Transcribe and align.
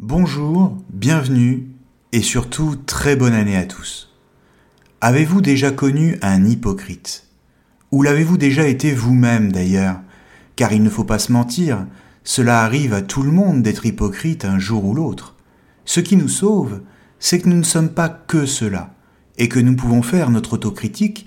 Bonjour, 0.00 0.76
bienvenue 0.92 1.68
et 2.10 2.20
surtout 2.20 2.74
très 2.74 3.14
bonne 3.14 3.32
année 3.32 3.56
à 3.56 3.64
tous. 3.64 4.12
Avez-vous 5.00 5.40
déjà 5.40 5.70
connu 5.70 6.18
un 6.20 6.44
hypocrite? 6.44 7.28
Ou 7.92 8.02
l'avez-vous 8.02 8.36
déjà 8.36 8.66
été 8.66 8.92
vous-même 8.92 9.52
d'ailleurs? 9.52 10.00
Car 10.56 10.72
il 10.72 10.82
ne 10.82 10.90
faut 10.90 11.04
pas 11.04 11.20
se 11.20 11.30
mentir, 11.30 11.86
cela 12.24 12.62
arrive 12.62 12.92
à 12.92 13.02
tout 13.02 13.22
le 13.22 13.30
monde 13.30 13.62
d'être 13.62 13.86
hypocrite 13.86 14.44
un 14.44 14.58
jour 14.58 14.84
ou 14.84 14.94
l'autre. 14.94 15.36
Ce 15.84 16.00
qui 16.00 16.16
nous 16.16 16.28
sauve, 16.28 16.80
c'est 17.20 17.38
que 17.38 17.48
nous 17.48 17.58
ne 17.58 17.62
sommes 17.62 17.90
pas 17.90 18.08
que 18.08 18.46
cela, 18.46 18.96
et 19.38 19.48
que 19.48 19.60
nous 19.60 19.76
pouvons 19.76 20.02
faire 20.02 20.30
notre 20.30 20.54
autocritique 20.54 21.24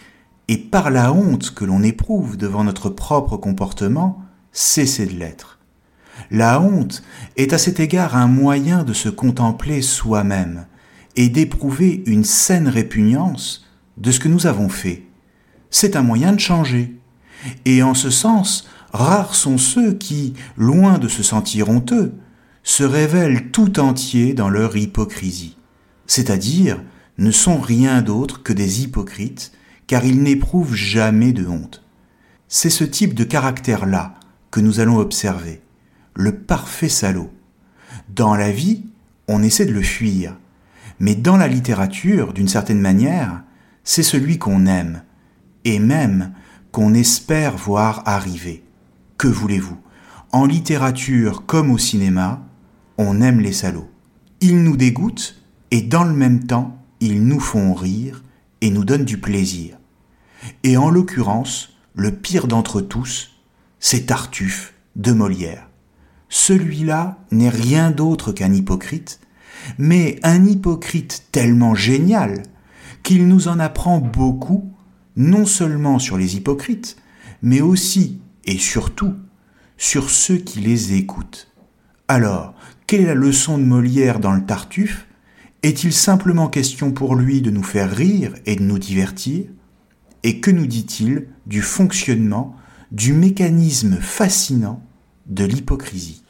et 0.49 0.57
par 0.57 0.89
la 0.91 1.13
honte 1.13 1.53
que 1.53 1.63
l'on 1.63 1.83
éprouve 1.83 2.35
devant 2.35 2.65
notre 2.65 2.89
propre 2.89 3.37
comportement, 3.37 4.25
cesser 4.51 5.05
de 5.05 5.13
l'être. 5.13 5.56
La 6.31 6.61
honte 6.61 7.03
est 7.37 7.53
à 7.53 7.57
cet 7.57 7.79
égard 7.79 8.15
un 8.15 8.27
moyen 8.27 8.83
de 8.83 8.93
se 8.93 9.09
contempler 9.09 9.81
soi-même 9.81 10.65
et 11.15 11.29
d'éprouver 11.29 12.03
une 12.05 12.23
saine 12.23 12.67
répugnance 12.67 13.65
de 13.97 14.11
ce 14.11 14.19
que 14.19 14.27
nous 14.27 14.45
avons 14.45 14.69
fait. 14.69 15.03
C'est 15.69 15.95
un 15.95 16.03
moyen 16.03 16.33
de 16.33 16.39
changer. 16.39 16.95
Et 17.65 17.81
en 17.83 17.93
ce 17.93 18.09
sens, 18.09 18.67
Rares 18.91 19.35
sont 19.35 19.57
ceux 19.57 19.93
qui, 19.93 20.33
loin 20.57 20.97
de 20.97 21.07
se 21.07 21.23
sentir 21.23 21.69
honteux, 21.69 22.13
se 22.63 22.83
révèlent 22.83 23.51
tout 23.51 23.79
entiers 23.79 24.33
dans 24.33 24.49
leur 24.49 24.75
hypocrisie, 24.75 25.57
c'est-à-dire 26.05 26.81
ne 27.17 27.31
sont 27.31 27.59
rien 27.59 28.01
d'autre 28.01 28.43
que 28.43 28.53
des 28.53 28.83
hypocrites, 28.83 29.51
car 29.87 30.05
ils 30.05 30.21
n'éprouvent 30.21 30.75
jamais 30.75 31.31
de 31.31 31.47
honte. 31.47 31.83
C'est 32.47 32.69
ce 32.69 32.83
type 32.83 33.13
de 33.13 33.23
caractère-là 33.23 34.15
que 34.51 34.59
nous 34.59 34.79
allons 34.79 34.97
observer, 34.97 35.61
le 36.17 36.35
parfait 36.35 36.89
salaud. 36.89 37.31
Dans 38.09 38.33
la 38.33 38.51
vie, 38.51 38.85
on 39.27 39.43
essaie 39.43 39.67
de 39.67 39.71
le 39.71 39.83
fuir, 39.83 40.35
mais 40.99 41.13
dans 41.13 41.37
la 41.37 41.47
littérature, 41.47 42.33
d'une 42.33 42.47
certaine 42.47 42.81
manière, 42.81 43.43
c'est 43.83 44.01
celui 44.01 44.39
qu'on 44.39 44.65
aime, 44.65 45.03
et 45.63 45.77
même 45.77 46.33
qu'on 46.71 46.95
espère 46.95 47.55
voir 47.55 48.01
arriver. 48.07 48.63
Que 49.19 49.27
voulez-vous? 49.27 49.77
En 50.31 50.47
littérature 50.47 51.45
comme 51.45 51.69
au 51.69 51.77
cinéma, 51.77 52.41
on 52.97 53.21
aime 53.21 53.39
les 53.39 53.53
salauds. 53.53 53.91
Ils 54.41 54.63
nous 54.63 54.75
dégoûtent 54.75 55.39
et 55.69 55.83
dans 55.83 56.03
le 56.03 56.13
même 56.13 56.47
temps, 56.47 56.83
ils 56.99 57.23
nous 57.23 57.39
font 57.39 57.75
rire 57.75 58.23
et 58.61 58.71
nous 58.71 58.85
donnent 58.85 59.05
du 59.05 59.19
plaisir. 59.19 59.77
Et 60.63 60.77
en 60.77 60.89
l'occurrence, 60.89 61.77
le 61.93 62.11
pire 62.11 62.47
d'entre 62.47 62.81
tous, 62.81 63.35
c'est 63.79 64.07
Tartuffe 64.07 64.73
de 64.95 65.11
Molière. 65.11 65.66
Celui-là 66.29 67.19
n'est 67.31 67.49
rien 67.49 67.91
d'autre 67.91 68.31
qu'un 68.31 68.53
hypocrite, 68.53 69.19
mais 69.77 70.19
un 70.23 70.45
hypocrite 70.45 71.27
tellement 71.31 71.75
génial 71.75 72.43
qu'il 73.03 73.27
nous 73.27 73.47
en 73.47 73.59
apprend 73.59 73.99
beaucoup, 73.99 74.73
non 75.15 75.45
seulement 75.45 75.99
sur 75.99 76.17
les 76.17 76.35
hypocrites, 76.35 76.97
mais 77.41 77.61
aussi 77.61 78.19
et 78.45 78.57
surtout 78.57 79.13
sur 79.77 80.09
ceux 80.09 80.37
qui 80.37 80.59
les 80.59 80.93
écoutent. 80.93 81.47
Alors, 82.07 82.53
quelle 82.87 83.01
est 83.01 83.05
la 83.05 83.15
leçon 83.15 83.57
de 83.57 83.63
Molière 83.63 84.19
dans 84.19 84.33
le 84.33 84.45
Tartuffe? 84.45 85.07
Est-il 85.63 85.93
simplement 85.93 86.47
question 86.47 86.91
pour 86.91 87.15
lui 87.15 87.41
de 87.41 87.51
nous 87.51 87.63
faire 87.63 87.91
rire 87.91 88.33
et 88.45 88.55
de 88.55 88.63
nous 88.63 88.79
divertir? 88.79 89.45
Et 90.23 90.39
que 90.39 90.51
nous 90.51 90.67
dit-il 90.67 91.27
du 91.45 91.61
fonctionnement, 91.61 92.55
du 92.91 93.13
mécanisme 93.13 93.97
fascinant 93.99 94.81
de 95.27 95.45
l'hypocrisie 95.45 96.23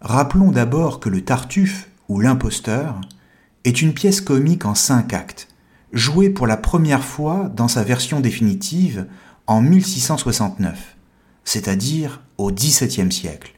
Rappelons 0.00 0.50
d'abord 0.50 1.00
que 1.00 1.08
le 1.08 1.24
Tartuffe, 1.24 1.88
ou 2.08 2.20
l'imposteur, 2.20 3.00
est 3.64 3.82
une 3.82 3.94
pièce 3.94 4.20
comique 4.20 4.64
en 4.64 4.74
cinq 4.74 5.12
actes, 5.12 5.48
jouée 5.92 6.30
pour 6.30 6.46
la 6.46 6.56
première 6.56 7.04
fois 7.04 7.50
dans 7.54 7.68
sa 7.68 7.82
version 7.82 8.20
définitive 8.20 9.06
en 9.46 9.60
1669 9.60 10.96
c'est-à-dire 11.46 12.20
au 12.36 12.52
XVIIe 12.52 13.10
siècle. 13.10 13.54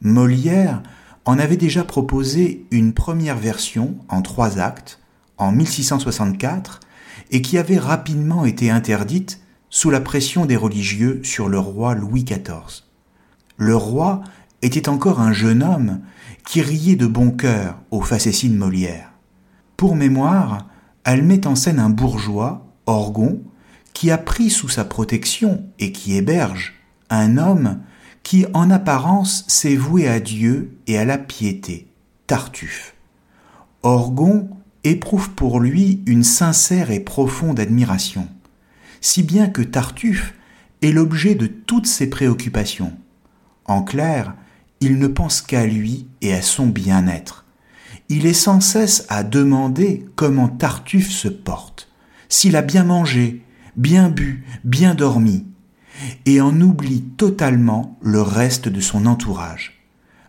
Molière 0.00 0.82
en 1.26 1.38
avait 1.38 1.58
déjà 1.58 1.84
proposé 1.84 2.64
une 2.70 2.94
première 2.94 3.36
version 3.36 3.96
en 4.08 4.22
trois 4.22 4.58
actes 4.58 5.00
en 5.36 5.52
1664 5.52 6.80
et 7.32 7.42
qui 7.42 7.58
avait 7.58 7.78
rapidement 7.78 8.44
été 8.44 8.70
interdite 8.70 9.40
sous 9.68 9.90
la 9.90 10.00
pression 10.00 10.46
des 10.46 10.56
religieux 10.56 11.20
sur 11.24 11.48
le 11.48 11.58
roi 11.58 11.94
Louis 11.94 12.22
XIV. 12.22 12.84
Le 13.56 13.76
roi 13.76 14.22
était 14.62 14.88
encore 14.88 15.20
un 15.20 15.32
jeune 15.32 15.62
homme 15.62 16.00
qui 16.44 16.60
riait 16.60 16.96
de 16.96 17.06
bon 17.06 17.30
cœur 17.30 17.78
aux 17.90 18.00
facéties 18.00 18.48
de 18.48 18.56
Molière. 18.56 19.12
Pour 19.76 19.96
mémoire, 19.96 20.68
elle 21.04 21.22
met 21.22 21.46
en 21.46 21.54
scène 21.54 21.78
un 21.78 21.90
bourgeois, 21.90 22.66
Orgon, 22.86 23.42
qui 23.92 24.10
a 24.10 24.18
pris 24.18 24.50
sous 24.50 24.68
sa 24.68 24.84
protection 24.84 25.64
et 25.78 25.92
qui 25.92 26.16
héberge 26.16 26.74
un 27.10 27.38
homme 27.38 27.80
qui 28.22 28.46
en 28.54 28.70
apparence 28.70 29.44
s'est 29.48 29.76
voué 29.76 30.08
à 30.08 30.18
Dieu 30.18 30.76
et 30.86 30.98
à 30.98 31.04
la 31.04 31.18
piété, 31.18 31.86
Tartuffe. 32.26 32.94
Orgon 33.82 34.48
éprouve 34.82 35.30
pour 35.30 35.60
lui 35.60 36.02
une 36.06 36.24
sincère 36.24 36.90
et 36.90 37.00
profonde 37.00 37.60
admiration, 37.60 38.28
si 39.00 39.22
bien 39.22 39.48
que 39.48 39.62
Tartuffe 39.62 40.34
est 40.82 40.92
l'objet 40.92 41.34
de 41.34 41.46
toutes 41.46 41.86
ses 41.86 42.08
préoccupations. 42.08 42.92
En 43.66 43.82
clair, 43.82 44.34
il 44.80 44.98
ne 44.98 45.06
pense 45.06 45.40
qu'à 45.40 45.66
lui 45.66 46.06
et 46.20 46.34
à 46.34 46.42
son 46.42 46.66
bien-être. 46.66 47.44
Il 48.08 48.26
est 48.26 48.34
sans 48.34 48.60
cesse 48.60 49.06
à 49.08 49.22
demander 49.22 50.06
comment 50.14 50.48
Tartuffe 50.48 51.10
se 51.10 51.28
porte, 51.28 51.88
s'il 52.28 52.56
a 52.56 52.62
bien 52.62 52.84
mangé, 52.84 53.42
bien 53.76 54.10
bu, 54.10 54.44
bien 54.64 54.94
dormi, 54.94 55.46
et 56.26 56.40
en 56.40 56.60
oublie 56.60 57.02
totalement 57.16 57.98
le 58.02 58.20
reste 58.20 58.68
de 58.68 58.80
son 58.80 59.06
entourage, 59.06 59.86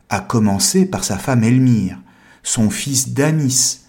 à 0.10 0.22
commencer 0.22 0.86
par 0.86 1.04
sa 1.04 1.18
femme 1.18 1.44
Elmire, 1.44 2.00
son 2.44 2.70
fils 2.70 3.14
Damis 3.14 3.80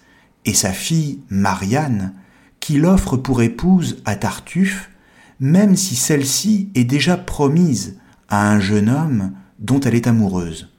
et 0.45 0.55
sa 0.55 0.73
fille 0.73 1.21
Marianne, 1.29 2.15
qu'il 2.59 2.87
offre 2.87 3.17
pour 3.17 3.43
épouse 3.43 4.03
à 4.05 4.17
Tartuffe, 4.17 4.91
même 5.39 5.77
si 5.77 5.95
celle-ci 5.95 6.71
est 6.75 6.85
déjà 6.85 7.17
promise 7.17 7.99
à 8.29 8.51
un 8.51 8.61
jeune 8.61 8.89
homme 8.89 9.33
dont 9.59 9.81
elle 9.81 9.95
est 9.95 10.07
amoureuse. 10.07 10.73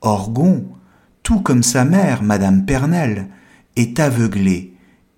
Orgon, 0.00 0.66
tout 1.22 1.40
comme 1.40 1.62
sa 1.62 1.84
mère, 1.84 2.22
Madame 2.22 2.64
Pernelle, 2.64 3.28
est 3.76 4.00
aveuglé, 4.00 4.74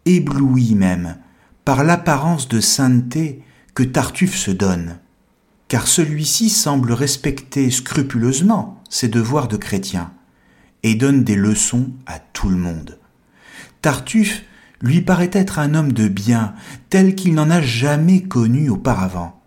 ébloui 0.07 0.75
même, 0.75 1.17
par 1.65 1.85
l'apparence 1.85 2.49
de 2.49 2.61
sainteté 2.61 3.43
que 3.75 3.83
Tartuffe 3.83 4.37
se 4.37 4.51
donne, 4.51 4.99
car 5.69 5.87
celui-ci 5.87 6.51
semble 6.51 6.93
respecter 6.93 7.71
scrupuleusement 7.71 8.83
ses 8.89 9.09
devoirs 9.09 9.49
de 9.49 9.57
chrétien 9.57 10.12
et 10.83 10.95
donne 10.95 11.25
des 11.25 11.37
leçons 11.37 11.91
à 12.07 12.19
tout 12.19 12.49
le 12.49 12.57
monde. 12.57 12.99
Tartuffe 13.83 14.43
lui 14.83 15.03
paraît 15.03 15.31
être 15.33 15.59
un 15.59 15.75
homme 15.75 15.93
de 15.93 16.09
bien 16.09 16.55
tel 16.89 17.15
qu'il 17.15 17.35
n'en 17.35 17.51
a 17.51 17.61
jamais 17.61 18.23
connu 18.23 18.71
auparavant. 18.71 19.40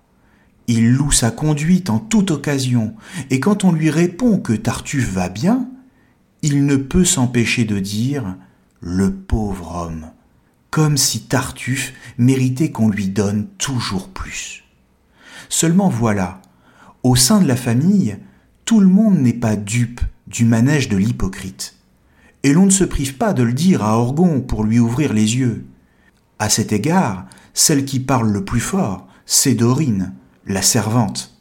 Il 0.68 0.94
loue 0.94 1.12
sa 1.12 1.32
conduite 1.32 1.90
en 1.90 2.00
toute 2.00 2.32
occasion, 2.32 2.94
et 3.30 3.40
quand 3.40 3.64
on 3.64 3.72
lui 3.72 3.90
répond 3.90 4.40
que 4.40 4.54
Tartuffe 4.54 5.12
va 5.12 5.30
bien, 5.30 5.68
il 6.42 6.66
ne 6.66 6.76
peut 6.76 7.06
s'empêcher 7.06 7.66
de 7.66 7.80
dire 7.80 8.38
le 8.80 9.14
pauvre 9.14 9.76
homme, 9.76 10.08
comme 10.70 10.98
si 10.98 11.24
Tartuffe 11.24 11.94
méritait 12.18 12.72
qu'on 12.72 12.90
lui 12.90 13.08
donne 13.08 13.48
toujours 13.58 14.10
plus. 14.10 14.64
Seulement 15.50 15.90
voilà, 15.90 16.42
au 17.04 17.16
sein 17.16 17.42
de 17.42 17.48
la 17.48 17.56
famille, 17.56 18.18
tout 18.66 18.80
le 18.80 18.88
monde 18.88 19.20
n'est 19.20 19.34
pas 19.34 19.56
dupe 19.56 20.02
du 20.28 20.46
manège 20.46 20.90
de 20.90 20.98
l'hypocrite. 20.98 21.76
Et 22.44 22.54
l'on 22.54 22.66
ne 22.66 22.72
se 22.72 22.84
prive 22.84 23.16
pas 23.16 23.34
de 23.34 23.44
le 23.44 23.54
dire 23.54 23.84
à 23.84 23.98
Orgon 23.98 24.42
pour 24.42 24.64
lui 24.64 24.80
ouvrir 24.80 25.14
les 25.14 25.38
yeux. 25.38 25.66
À 26.40 26.50
cet 26.50 26.72
égard, 26.72 27.26
celle 27.54 27.86
qui 27.86 28.00
parle 28.00 28.32
le 28.32 28.44
plus 28.44 28.60
fort, 28.60 29.08
c'est 29.26 29.54
Dorine, 29.54 30.14
la 30.46 30.62
servante. 30.62 31.38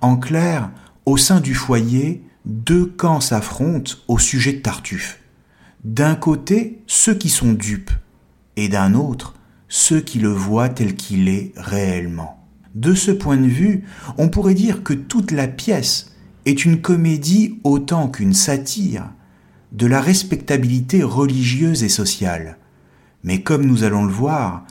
En 0.00 0.16
clair, 0.16 0.70
au 1.04 1.16
sein 1.16 1.40
du 1.40 1.54
foyer, 1.54 2.22
deux 2.44 2.86
camps 2.86 3.20
s'affrontent 3.20 3.94
au 4.08 4.18
sujet 4.18 4.52
de 4.52 4.60
Tartuffe. 4.60 5.20
D'un 5.84 6.14
côté, 6.14 6.82
ceux 6.86 7.14
qui 7.14 7.28
sont 7.28 7.52
dupes, 7.52 7.92
et 8.56 8.68
d'un 8.68 8.94
autre, 8.94 9.34
ceux 9.68 10.00
qui 10.00 10.18
le 10.18 10.30
voient 10.30 10.68
tel 10.68 10.94
qu'il 10.94 11.28
est 11.28 11.52
réellement. 11.56 12.44
De 12.74 12.94
ce 12.94 13.10
point 13.10 13.36
de 13.36 13.46
vue, 13.46 13.84
on 14.18 14.28
pourrait 14.28 14.54
dire 14.54 14.82
que 14.82 14.94
toute 14.94 15.30
la 15.30 15.48
pièce 15.48 16.14
est 16.44 16.64
une 16.64 16.80
comédie 16.80 17.58
autant 17.64 18.08
qu'une 18.08 18.34
satire 18.34 19.10
de 19.72 19.86
la 19.86 20.00
respectabilité 20.00 21.02
religieuse 21.02 21.82
et 21.82 21.88
sociale. 21.88 22.58
Mais 23.24 23.42
comme 23.42 23.66
nous 23.66 23.82
allons 23.82 24.04
le 24.04 24.12
voir, 24.12 24.64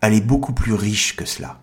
elle 0.00 0.14
est 0.14 0.20
beaucoup 0.20 0.52
plus 0.52 0.74
riche 0.74 1.16
que 1.16 1.24
cela. 1.24 1.60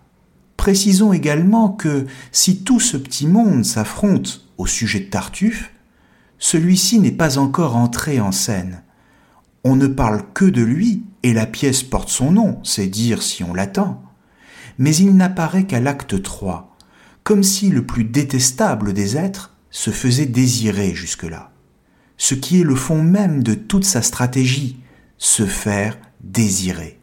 Précisons 0.57 1.13
également 1.13 1.69
que 1.69 2.06
si 2.31 2.63
tout 2.63 2.80
ce 2.80 2.98
petit 2.98 3.27
monde 3.27 3.63
s'affronte 3.63 4.50
au 4.57 4.65
sujet 4.65 5.00
de 5.00 5.06
Tartuffe, 5.06 5.71
celui-ci 6.39 7.00
n'est 7.00 7.12
pas 7.12 7.38
encore 7.38 7.75
entré 7.75 8.19
en 8.19 8.31
scène. 8.31 8.83
On 9.63 9.75
ne 9.75 9.88
parle 9.88 10.24
que 10.33 10.45
de 10.45 10.62
lui, 10.62 11.04
et 11.24 11.33
la 11.33 11.45
pièce 11.45 11.83
porte 11.83 12.09
son 12.09 12.31
nom, 12.31 12.59
c'est 12.63 12.88
dire 12.88 13.21
si 13.21 13.44
on 13.44 13.54
l'attend. 13.54 14.04
Mais 14.77 14.95
il 14.95 15.15
n'apparaît 15.15 15.65
qu'à 15.65 15.80
l'acte 15.80 16.21
3, 16.21 16.75
comme 17.24 17.44
si 17.44 17.69
le 17.69 17.86
plus 17.86 18.04
détestable 18.04 18.94
des 18.94 19.18
êtres 19.18 19.56
se 19.69 19.92
faisait 19.92 20.25
désirer 20.25 20.94
jusque-là. 20.94 21.51
Ce 22.18 22.36
qui 22.36 22.62
est 22.62 22.63
le 22.63 22.75
fond 22.75 23.01
même 23.01 23.44
de 23.44 23.54
toute 23.54 23.86
sa 23.86 24.01
stratégie, 24.01 24.80
se 25.18 25.45
faire 25.45 25.98
désirer. 26.21 27.00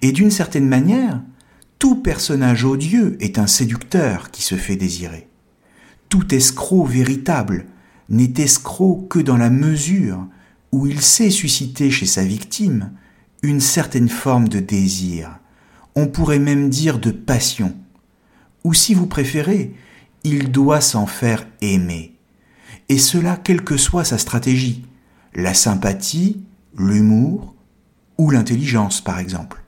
Et 0.00 0.12
d'une 0.12 0.30
certaine 0.30 0.68
manière, 0.68 1.22
tout 1.82 1.96
personnage 1.96 2.64
odieux 2.64 3.16
est 3.18 3.40
un 3.40 3.48
séducteur 3.48 4.30
qui 4.30 4.42
se 4.42 4.54
fait 4.54 4.76
désirer. 4.76 5.26
Tout 6.08 6.32
escroc 6.32 6.84
véritable 6.84 7.66
n'est 8.08 8.34
escroc 8.36 9.08
que 9.10 9.18
dans 9.18 9.36
la 9.36 9.50
mesure 9.50 10.28
où 10.70 10.86
il 10.86 11.00
sait 11.00 11.28
susciter 11.30 11.90
chez 11.90 12.06
sa 12.06 12.22
victime 12.22 12.92
une 13.42 13.58
certaine 13.58 14.08
forme 14.08 14.46
de 14.46 14.60
désir, 14.60 15.40
on 15.96 16.06
pourrait 16.06 16.38
même 16.38 16.70
dire 16.70 17.00
de 17.00 17.10
passion, 17.10 17.74
ou 18.62 18.74
si 18.74 18.94
vous 18.94 19.08
préférez, 19.08 19.74
il 20.22 20.52
doit 20.52 20.80
s'en 20.80 21.06
faire 21.06 21.48
aimer, 21.62 22.14
et 22.90 22.98
cela 22.98 23.36
quelle 23.36 23.64
que 23.64 23.76
soit 23.76 24.04
sa 24.04 24.18
stratégie, 24.18 24.86
la 25.34 25.52
sympathie, 25.52 26.44
l'humour 26.78 27.56
ou 28.18 28.30
l'intelligence 28.30 29.00
par 29.00 29.18
exemple. 29.18 29.64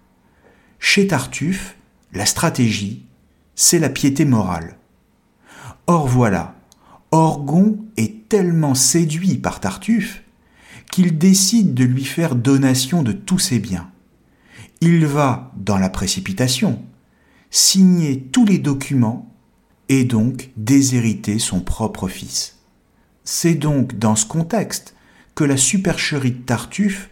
Chez 0.78 1.08
Tartuffe, 1.08 1.73
la 2.14 2.26
stratégie, 2.26 3.06
c'est 3.56 3.78
la 3.78 3.88
piété 3.88 4.24
morale. 4.24 4.78
Or 5.86 6.06
voilà, 6.06 6.54
Orgon 7.10 7.84
est 7.96 8.28
tellement 8.28 8.74
séduit 8.74 9.36
par 9.36 9.60
Tartuffe 9.60 10.22
qu'il 10.90 11.18
décide 11.18 11.74
de 11.74 11.84
lui 11.84 12.04
faire 12.04 12.36
donation 12.36 13.02
de 13.02 13.12
tous 13.12 13.40
ses 13.40 13.58
biens. 13.58 13.90
Il 14.80 15.06
va, 15.06 15.52
dans 15.56 15.78
la 15.78 15.90
précipitation, 15.90 16.82
signer 17.50 18.20
tous 18.20 18.44
les 18.44 18.58
documents 18.58 19.32
et 19.88 20.04
donc 20.04 20.50
déshériter 20.56 21.38
son 21.38 21.60
propre 21.60 22.08
fils. 22.08 22.58
C'est 23.24 23.54
donc 23.54 23.98
dans 23.98 24.14
ce 24.14 24.26
contexte 24.26 24.94
que 25.34 25.44
la 25.44 25.56
supercherie 25.56 26.32
de 26.32 26.42
Tartuffe 26.42 27.10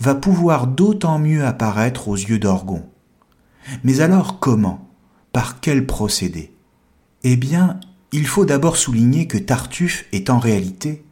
va 0.00 0.14
pouvoir 0.14 0.66
d'autant 0.66 1.18
mieux 1.18 1.44
apparaître 1.44 2.08
aux 2.08 2.16
yeux 2.16 2.38
d'Orgon. 2.38 2.89
Mais 3.84 4.00
alors 4.00 4.38
comment? 4.38 4.88
Par 5.32 5.60
quel 5.60 5.86
procédé? 5.86 6.52
Eh 7.22 7.36
bien, 7.36 7.78
il 8.12 8.26
faut 8.26 8.44
d'abord 8.44 8.76
souligner 8.76 9.26
que 9.26 9.38
Tartuffe 9.38 10.06
est 10.12 10.30
en 10.30 10.38
réalité 10.38 11.04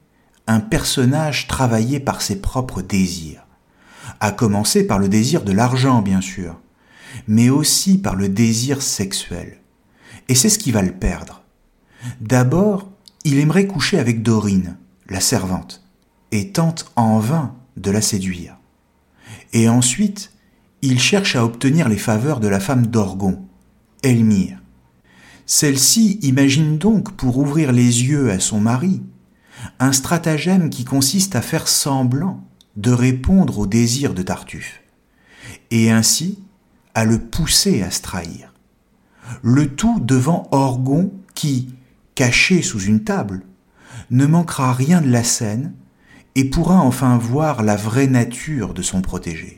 un 0.46 0.60
personnage 0.60 1.46
travaillé 1.46 2.00
par 2.00 2.22
ses 2.22 2.40
propres 2.40 2.82
désirs, 2.82 3.46
à 4.20 4.32
commencer 4.32 4.86
par 4.86 4.98
le 4.98 5.08
désir 5.08 5.44
de 5.44 5.52
l'argent 5.52 6.00
bien 6.00 6.22
sûr, 6.22 6.58
mais 7.26 7.50
aussi 7.50 7.98
par 7.98 8.16
le 8.16 8.28
désir 8.28 8.82
sexuel. 8.82 9.58
Et 10.28 10.34
c'est 10.34 10.48
ce 10.48 10.58
qui 10.58 10.72
va 10.72 10.82
le 10.82 10.92
perdre. 10.92 11.42
D'abord, 12.20 12.90
il 13.24 13.38
aimerait 13.38 13.66
coucher 13.66 13.98
avec 13.98 14.22
Dorine, 14.22 14.76
la 15.08 15.20
servante, 15.20 15.84
et 16.32 16.50
tente 16.52 16.90
en 16.96 17.18
vain 17.18 17.54
de 17.76 17.90
la 17.90 18.00
séduire. 18.00 18.56
Et 19.52 19.68
ensuite, 19.68 20.32
il 20.82 21.00
cherche 21.00 21.36
à 21.36 21.44
obtenir 21.44 21.88
les 21.88 21.98
faveurs 21.98 22.40
de 22.40 22.48
la 22.48 22.60
femme 22.60 22.86
d'Orgon, 22.86 23.44
Elmire, 24.02 24.58
celle-ci 25.50 26.18
imagine 26.20 26.76
donc, 26.76 27.12
pour 27.12 27.38
ouvrir 27.38 27.72
les 27.72 28.04
yeux 28.04 28.30
à 28.30 28.38
son 28.38 28.60
mari, 28.60 29.02
un 29.80 29.92
stratagème 29.92 30.68
qui 30.68 30.84
consiste 30.84 31.36
à 31.36 31.40
faire 31.40 31.68
semblant 31.68 32.44
de 32.76 32.92
répondre 32.92 33.58
au 33.58 33.66
désir 33.66 34.12
de 34.12 34.20
Tartuffe, 34.20 34.82
et 35.70 35.90
ainsi 35.90 36.38
à 36.94 37.06
le 37.06 37.18
pousser 37.18 37.82
à 37.82 37.90
se 37.90 38.02
trahir. 38.02 38.52
Le 39.40 39.74
tout 39.74 40.00
devant 40.00 40.48
Orgon 40.52 41.12
qui, 41.34 41.74
caché 42.14 42.60
sous 42.60 42.82
une 42.82 43.02
table, 43.02 43.40
ne 44.10 44.26
manquera 44.26 44.74
rien 44.74 45.00
de 45.00 45.10
la 45.10 45.24
scène 45.24 45.72
et 46.34 46.44
pourra 46.44 46.76
enfin 46.76 47.16
voir 47.16 47.62
la 47.62 47.76
vraie 47.76 48.06
nature 48.06 48.74
de 48.74 48.82
son 48.82 49.00
protégé. 49.00 49.57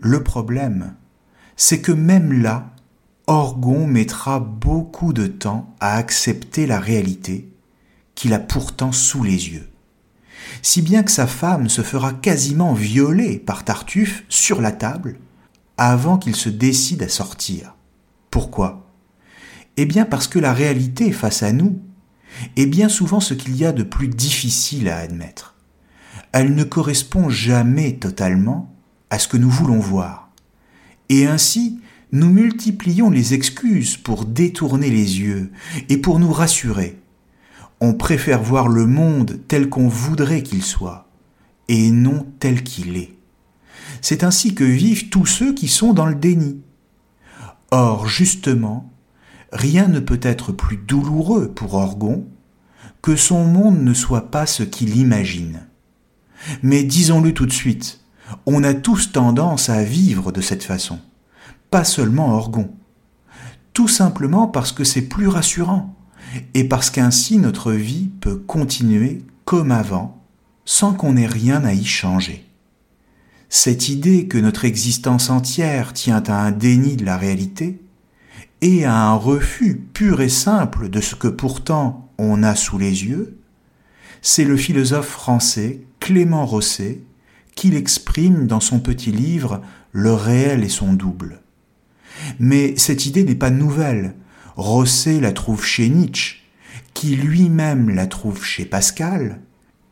Le 0.00 0.22
problème, 0.22 0.94
c'est 1.56 1.80
que 1.80 1.92
même 1.92 2.42
là, 2.42 2.70
Orgon 3.26 3.86
mettra 3.86 4.38
beaucoup 4.38 5.12
de 5.12 5.26
temps 5.26 5.74
à 5.80 5.96
accepter 5.96 6.66
la 6.66 6.78
réalité 6.78 7.48
qu'il 8.14 8.34
a 8.34 8.38
pourtant 8.38 8.92
sous 8.92 9.22
les 9.22 9.50
yeux. 9.50 9.70
Si 10.62 10.82
bien 10.82 11.02
que 11.02 11.10
sa 11.10 11.26
femme 11.26 11.68
se 11.68 11.82
fera 11.82 12.12
quasiment 12.12 12.74
violer 12.74 13.38
par 13.38 13.64
Tartuffe 13.64 14.24
sur 14.28 14.60
la 14.60 14.72
table 14.72 15.18
avant 15.78 16.18
qu'il 16.18 16.36
se 16.36 16.48
décide 16.48 17.02
à 17.02 17.08
sortir. 17.08 17.74
Pourquoi? 18.30 18.92
Eh 19.76 19.86
bien 19.86 20.04
parce 20.04 20.28
que 20.28 20.38
la 20.38 20.52
réalité 20.52 21.10
face 21.12 21.42
à 21.42 21.52
nous 21.52 21.80
est 22.56 22.66
bien 22.66 22.88
souvent 22.88 23.20
ce 23.20 23.34
qu'il 23.34 23.56
y 23.56 23.64
a 23.64 23.72
de 23.72 23.82
plus 23.82 24.08
difficile 24.08 24.88
à 24.88 24.98
admettre. 24.98 25.54
Elle 26.32 26.54
ne 26.54 26.64
correspond 26.64 27.30
jamais 27.30 27.94
totalement 27.94 28.73
à 29.14 29.18
ce 29.20 29.28
que 29.28 29.36
nous 29.36 29.48
voulons 29.48 29.78
voir. 29.78 30.28
Et 31.08 31.24
ainsi, 31.24 31.78
nous 32.10 32.28
multiplions 32.28 33.10
les 33.10 33.32
excuses 33.32 33.96
pour 33.96 34.24
détourner 34.24 34.90
les 34.90 35.20
yeux 35.20 35.52
et 35.88 35.98
pour 35.98 36.18
nous 36.18 36.32
rassurer. 36.32 36.98
On 37.80 37.94
préfère 37.94 38.42
voir 38.42 38.66
le 38.66 38.86
monde 38.86 39.38
tel 39.46 39.68
qu'on 39.68 39.86
voudrait 39.86 40.42
qu'il 40.42 40.64
soit, 40.64 41.06
et 41.68 41.92
non 41.92 42.26
tel 42.40 42.64
qu'il 42.64 42.96
est. 42.96 43.14
C'est 44.00 44.24
ainsi 44.24 44.56
que 44.56 44.64
vivent 44.64 45.10
tous 45.10 45.26
ceux 45.26 45.54
qui 45.54 45.68
sont 45.68 45.92
dans 45.92 46.06
le 46.06 46.16
déni. 46.16 46.60
Or, 47.70 48.08
justement, 48.08 48.92
rien 49.52 49.86
ne 49.86 50.00
peut 50.00 50.20
être 50.22 50.50
plus 50.50 50.76
douloureux 50.76 51.52
pour 51.52 51.74
Orgon 51.74 52.26
que 53.00 53.14
son 53.14 53.44
monde 53.44 53.80
ne 53.80 53.94
soit 53.94 54.32
pas 54.32 54.46
ce 54.46 54.64
qu'il 54.64 54.96
imagine. 54.96 55.68
Mais 56.64 56.82
disons-le 56.82 57.32
tout 57.32 57.46
de 57.46 57.52
suite, 57.52 58.03
on 58.46 58.64
a 58.64 58.74
tous 58.74 59.12
tendance 59.12 59.68
à 59.68 59.82
vivre 59.82 60.32
de 60.32 60.40
cette 60.40 60.64
façon 60.64 60.98
pas 61.74 61.82
seulement 61.82 62.36
Orgon. 62.36 62.70
Tout 63.72 63.88
simplement 63.88 64.46
parce 64.46 64.70
que 64.70 64.84
c'est 64.84 65.08
plus 65.08 65.26
rassurant 65.26 65.92
et 66.54 66.62
parce 66.62 66.88
qu'ainsi 66.88 67.36
notre 67.38 67.72
vie 67.72 68.10
peut 68.20 68.36
continuer 68.36 69.22
comme 69.44 69.72
avant 69.72 70.22
sans 70.64 70.94
qu'on 70.94 71.16
ait 71.16 71.26
rien 71.26 71.64
à 71.64 71.72
y 71.72 71.84
changer. 71.84 72.48
Cette 73.48 73.88
idée 73.88 74.28
que 74.28 74.38
notre 74.38 74.64
existence 74.64 75.30
entière 75.30 75.92
tient 75.94 76.22
à 76.28 76.34
un 76.34 76.52
déni 76.52 76.94
de 76.94 77.04
la 77.04 77.16
réalité 77.16 77.82
et 78.60 78.84
à 78.84 78.94
un 78.94 79.14
refus 79.16 79.74
pur 79.74 80.20
et 80.20 80.28
simple 80.28 80.88
de 80.88 81.00
ce 81.00 81.16
que 81.16 81.26
pourtant 81.26 82.08
on 82.18 82.44
a 82.44 82.54
sous 82.54 82.78
les 82.78 83.04
yeux, 83.04 83.36
c'est 84.22 84.44
le 84.44 84.56
philosophe 84.56 85.08
français 85.08 85.80
Clément 85.98 86.46
Rosset 86.46 87.00
qui 87.54 87.70
l'exprime 87.70 88.46
dans 88.46 88.60
son 88.60 88.80
petit 88.80 89.12
livre 89.12 89.62
Le 89.92 90.12
réel 90.12 90.64
et 90.64 90.68
son 90.68 90.92
double. 90.92 91.40
Mais 92.38 92.74
cette 92.76 93.06
idée 93.06 93.24
n'est 93.24 93.34
pas 93.34 93.50
nouvelle. 93.50 94.14
Rosset 94.56 95.20
la 95.20 95.32
trouve 95.32 95.64
chez 95.64 95.88
Nietzsche, 95.88 96.42
qui 96.94 97.16
lui-même 97.16 97.90
la 97.90 98.06
trouve 98.06 98.44
chez 98.44 98.64
Pascal, 98.64 99.40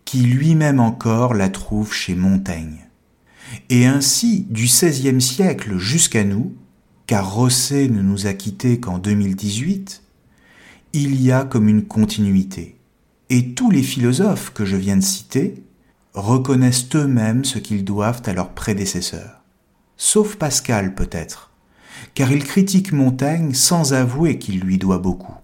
qui 0.04 0.18
lui-même 0.22 0.80
encore 0.80 1.34
la 1.34 1.48
trouve 1.48 1.92
chez 1.92 2.14
Montaigne. 2.14 2.86
Et 3.68 3.86
ainsi, 3.86 4.46
du 4.48 4.64
XVIe 4.64 5.20
siècle 5.20 5.78
jusqu'à 5.78 6.24
nous, 6.24 6.54
car 7.06 7.34
Rosset 7.34 7.88
ne 7.88 8.02
nous 8.02 8.26
a 8.26 8.32
quittés 8.32 8.80
qu'en 8.80 8.98
2018, 8.98 10.02
il 10.94 11.20
y 11.20 11.32
a 11.32 11.44
comme 11.44 11.68
une 11.68 11.84
continuité. 11.84 12.78
Et 13.30 13.54
tous 13.54 13.70
les 13.70 13.82
philosophes 13.82 14.52
que 14.52 14.64
je 14.64 14.76
viens 14.76 14.96
de 14.96 15.02
citer 15.02 15.64
reconnaissent 16.14 16.94
eux-mêmes 16.94 17.44
ce 17.44 17.58
qu'ils 17.58 17.84
doivent 17.84 18.22
à 18.26 18.32
leurs 18.32 18.50
prédécesseurs. 18.50 19.42
Sauf 19.96 20.36
Pascal 20.36 20.94
peut-être, 20.94 21.50
car 22.14 22.32
il 22.32 22.44
critique 22.44 22.92
Montaigne 22.92 23.54
sans 23.54 23.92
avouer 23.92 24.38
qu'il 24.38 24.60
lui 24.60 24.78
doit 24.78 24.98
beaucoup. 24.98 25.34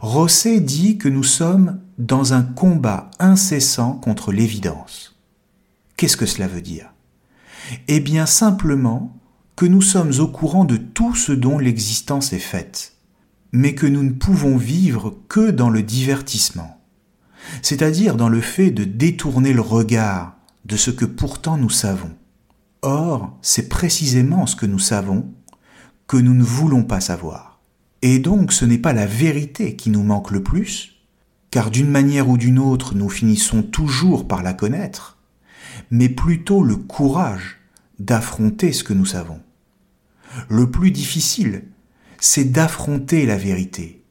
Rosset 0.00 0.60
dit 0.60 0.98
que 0.98 1.08
nous 1.08 1.24
sommes 1.24 1.80
dans 1.98 2.34
un 2.34 2.42
combat 2.42 3.10
incessant 3.18 3.94
contre 3.94 4.32
l'évidence. 4.32 5.16
Qu'est-ce 5.96 6.16
que 6.16 6.26
cela 6.26 6.48
veut 6.48 6.60
dire? 6.60 6.92
Eh 7.88 8.00
bien 8.00 8.26
simplement 8.26 9.16
que 9.56 9.66
nous 9.66 9.82
sommes 9.82 10.12
au 10.20 10.28
courant 10.28 10.64
de 10.64 10.76
tout 10.76 11.14
ce 11.14 11.32
dont 11.32 11.58
l'existence 11.58 12.32
est 12.34 12.38
faite, 12.38 12.92
mais 13.52 13.74
que 13.74 13.86
nous 13.86 14.02
ne 14.02 14.12
pouvons 14.12 14.58
vivre 14.58 15.16
que 15.28 15.50
dans 15.50 15.70
le 15.70 15.82
divertissement, 15.82 16.75
c'est-à-dire 17.62 18.16
dans 18.16 18.28
le 18.28 18.40
fait 18.40 18.70
de 18.70 18.84
détourner 18.84 19.52
le 19.52 19.60
regard 19.60 20.36
de 20.64 20.76
ce 20.76 20.90
que 20.90 21.04
pourtant 21.04 21.56
nous 21.56 21.70
savons. 21.70 22.10
Or, 22.82 23.36
c'est 23.42 23.68
précisément 23.68 24.46
ce 24.46 24.56
que 24.56 24.66
nous 24.66 24.78
savons 24.78 25.32
que 26.06 26.16
nous 26.16 26.34
ne 26.34 26.44
voulons 26.44 26.84
pas 26.84 27.00
savoir. 27.00 27.60
Et 28.02 28.18
donc 28.18 28.52
ce 28.52 28.64
n'est 28.64 28.78
pas 28.78 28.92
la 28.92 29.06
vérité 29.06 29.76
qui 29.76 29.90
nous 29.90 30.02
manque 30.02 30.30
le 30.30 30.42
plus, 30.42 30.96
car 31.50 31.70
d'une 31.70 31.90
manière 31.90 32.28
ou 32.28 32.36
d'une 32.36 32.58
autre 32.58 32.94
nous 32.94 33.08
finissons 33.08 33.62
toujours 33.62 34.28
par 34.28 34.42
la 34.42 34.52
connaître, 34.52 35.18
mais 35.90 36.08
plutôt 36.08 36.62
le 36.62 36.76
courage 36.76 37.58
d'affronter 37.98 38.72
ce 38.72 38.84
que 38.84 38.92
nous 38.92 39.06
savons. 39.06 39.40
Le 40.48 40.70
plus 40.70 40.90
difficile, 40.90 41.64
c'est 42.20 42.44
d'affronter 42.44 43.26
la 43.26 43.36
vérité 43.36 44.04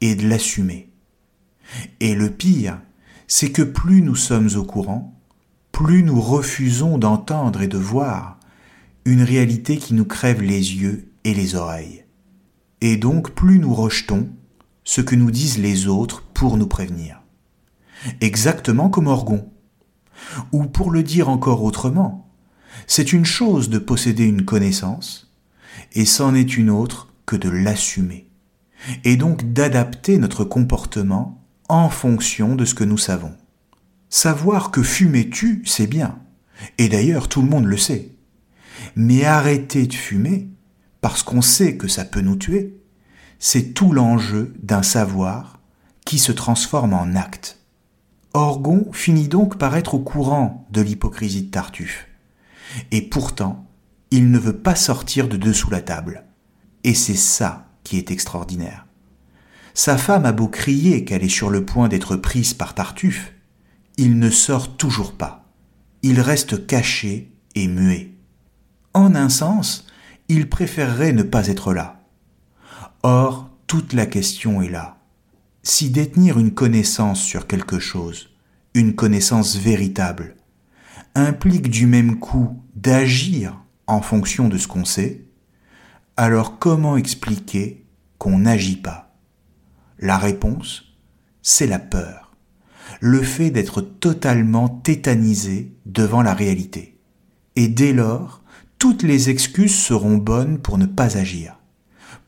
et 0.00 0.14
de 0.14 0.28
l'assumer. 0.28 0.90
Et 2.00 2.14
le 2.14 2.30
pire, 2.30 2.80
c'est 3.26 3.52
que 3.52 3.62
plus 3.62 4.02
nous 4.02 4.16
sommes 4.16 4.48
au 4.56 4.64
courant, 4.64 5.14
plus 5.72 6.02
nous 6.02 6.20
refusons 6.20 6.98
d'entendre 6.98 7.62
et 7.62 7.68
de 7.68 7.78
voir 7.78 8.38
une 9.04 9.22
réalité 9.22 9.76
qui 9.76 9.94
nous 9.94 10.04
crève 10.04 10.42
les 10.42 10.76
yeux 10.76 11.10
et 11.24 11.34
les 11.34 11.54
oreilles. 11.54 12.04
Et 12.80 12.96
donc 12.96 13.30
plus 13.32 13.58
nous 13.58 13.74
rejetons 13.74 14.28
ce 14.84 15.00
que 15.00 15.14
nous 15.14 15.30
disent 15.30 15.58
les 15.58 15.86
autres 15.86 16.22
pour 16.34 16.56
nous 16.56 16.66
prévenir. 16.66 17.22
Exactement 18.20 18.88
comme 18.88 19.06
Orgon. 19.06 19.50
Ou 20.52 20.64
pour 20.64 20.90
le 20.90 21.02
dire 21.02 21.28
encore 21.28 21.62
autrement, 21.62 22.30
c'est 22.86 23.12
une 23.12 23.24
chose 23.24 23.70
de 23.70 23.78
posséder 23.78 24.24
une 24.24 24.44
connaissance, 24.44 25.32
et 25.92 26.04
c'en 26.04 26.34
est 26.34 26.56
une 26.56 26.70
autre 26.70 27.12
que 27.26 27.36
de 27.36 27.48
l'assumer, 27.48 28.28
et 29.04 29.16
donc 29.16 29.52
d'adapter 29.52 30.18
notre 30.18 30.44
comportement 30.44 31.37
en 31.68 31.90
fonction 31.90 32.54
de 32.54 32.64
ce 32.64 32.74
que 32.74 32.84
nous 32.84 32.98
savons. 32.98 33.34
Savoir 34.08 34.70
que 34.70 34.82
fumer 34.82 35.28
tue, 35.28 35.62
c'est 35.66 35.86
bien, 35.86 36.18
et 36.78 36.88
d'ailleurs 36.88 37.28
tout 37.28 37.42
le 37.42 37.48
monde 37.48 37.66
le 37.66 37.76
sait. 37.76 38.12
Mais 38.96 39.24
arrêter 39.24 39.86
de 39.86 39.94
fumer, 39.94 40.48
parce 41.00 41.22
qu'on 41.22 41.42
sait 41.42 41.76
que 41.76 41.88
ça 41.88 42.04
peut 42.04 42.20
nous 42.20 42.36
tuer, 42.36 42.80
c'est 43.38 43.74
tout 43.74 43.92
l'enjeu 43.92 44.54
d'un 44.62 44.82
savoir 44.82 45.60
qui 46.04 46.18
se 46.18 46.32
transforme 46.32 46.94
en 46.94 47.14
acte. 47.14 47.58
Orgon 48.34 48.88
finit 48.92 49.28
donc 49.28 49.58
par 49.58 49.76
être 49.76 49.94
au 49.94 50.00
courant 50.00 50.66
de 50.70 50.80
l'hypocrisie 50.80 51.42
de 51.42 51.50
Tartuffe. 51.50 52.08
Et 52.90 53.02
pourtant, 53.02 53.66
il 54.10 54.30
ne 54.30 54.38
veut 54.38 54.58
pas 54.58 54.74
sortir 54.74 55.28
de 55.28 55.36
dessous 55.36 55.70
la 55.70 55.80
table. 55.80 56.24
Et 56.84 56.94
c'est 56.94 57.14
ça 57.14 57.68
qui 57.84 57.98
est 57.98 58.10
extraordinaire. 58.10 58.87
Sa 59.78 59.96
femme 59.96 60.26
a 60.26 60.32
beau 60.32 60.48
crier 60.48 61.04
qu'elle 61.04 61.22
est 61.22 61.28
sur 61.28 61.50
le 61.50 61.64
point 61.64 61.86
d'être 61.86 62.16
prise 62.16 62.52
par 62.52 62.74
Tartuffe, 62.74 63.32
il 63.96 64.18
ne 64.18 64.28
sort 64.28 64.76
toujours 64.76 65.12
pas. 65.12 65.52
Il 66.02 66.20
reste 66.20 66.66
caché 66.66 67.30
et 67.54 67.68
muet. 67.68 68.10
En 68.92 69.14
un 69.14 69.28
sens, 69.28 69.86
il 70.28 70.48
préférerait 70.48 71.12
ne 71.12 71.22
pas 71.22 71.46
être 71.46 71.72
là. 71.72 72.02
Or, 73.04 73.50
toute 73.68 73.92
la 73.92 74.06
question 74.06 74.62
est 74.62 74.68
là. 74.68 74.98
Si 75.62 75.90
détenir 75.90 76.40
une 76.40 76.54
connaissance 76.54 77.22
sur 77.22 77.46
quelque 77.46 77.78
chose, 77.78 78.30
une 78.74 78.96
connaissance 78.96 79.54
véritable, 79.58 80.34
implique 81.14 81.70
du 81.70 81.86
même 81.86 82.18
coup 82.18 82.60
d'agir 82.74 83.56
en 83.86 84.02
fonction 84.02 84.48
de 84.48 84.58
ce 84.58 84.66
qu'on 84.66 84.84
sait, 84.84 85.28
alors 86.16 86.58
comment 86.58 86.96
expliquer 86.96 87.86
qu'on 88.18 88.40
n'agit 88.40 88.78
pas? 88.78 89.07
La 89.98 90.16
réponse, 90.16 90.84
c'est 91.42 91.66
la 91.66 91.80
peur, 91.80 92.36
le 93.00 93.20
fait 93.22 93.50
d'être 93.50 93.80
totalement 93.80 94.68
tétanisé 94.68 95.72
devant 95.86 96.22
la 96.22 96.34
réalité. 96.34 97.00
Et 97.56 97.66
dès 97.66 97.92
lors, 97.92 98.42
toutes 98.78 99.02
les 99.02 99.28
excuses 99.28 99.74
seront 99.74 100.16
bonnes 100.16 100.58
pour 100.58 100.78
ne 100.78 100.86
pas 100.86 101.16
agir, 101.16 101.58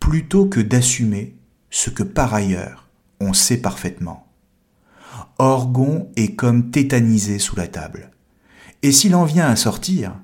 plutôt 0.00 0.46
que 0.46 0.58
d'assumer 0.58 1.36
ce 1.70 1.90
que 1.90 2.02
par 2.02 2.34
ailleurs 2.34 2.88
on 3.20 3.32
sait 3.32 3.58
parfaitement. 3.58 4.26
Orgon 5.38 6.10
est 6.16 6.34
comme 6.34 6.70
tétanisé 6.70 7.38
sous 7.38 7.54
la 7.54 7.68
table. 7.68 8.10
Et 8.82 8.90
s'il 8.90 9.14
en 9.14 9.24
vient 9.24 9.46
à 9.46 9.56
sortir, 9.56 10.14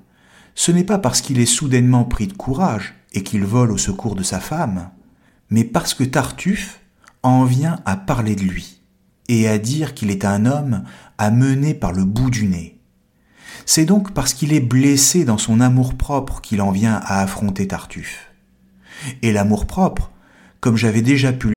ce 0.53 0.71
n'est 0.71 0.83
pas 0.83 0.97
parce 0.97 1.21
qu'il 1.21 1.39
est 1.39 1.45
soudainement 1.45 2.03
pris 2.03 2.27
de 2.27 2.33
courage 2.33 2.95
et 3.13 3.23
qu'il 3.23 3.45
vole 3.45 3.71
au 3.71 3.77
secours 3.77 4.15
de 4.15 4.23
sa 4.23 4.39
femme, 4.39 4.89
mais 5.49 5.63
parce 5.63 5.93
que 5.93 6.03
Tartuffe 6.03 6.81
en 7.23 7.43
vient 7.43 7.79
à 7.85 7.95
parler 7.95 8.35
de 8.35 8.41
lui 8.41 8.81
et 9.27 9.47
à 9.47 9.57
dire 9.57 9.93
qu'il 9.93 10.09
est 10.09 10.25
un 10.25 10.45
homme 10.45 10.83
à 11.17 11.31
mener 11.31 11.73
par 11.73 11.91
le 11.91 12.05
bout 12.05 12.29
du 12.29 12.47
nez. 12.47 12.79
C'est 13.65 13.85
donc 13.85 14.13
parce 14.13 14.33
qu'il 14.33 14.53
est 14.53 14.61
blessé 14.61 15.25
dans 15.25 15.37
son 15.37 15.59
amour-propre 15.59 16.41
qu'il 16.41 16.61
en 16.61 16.71
vient 16.71 16.95
à 17.03 17.19
affronter 17.19 17.67
Tartuffe. 17.67 18.31
Et 19.21 19.31
l'amour-propre, 19.31 20.11
comme 20.59 20.77
j'avais 20.77 21.01
déjà 21.01 21.33
pu 21.33 21.53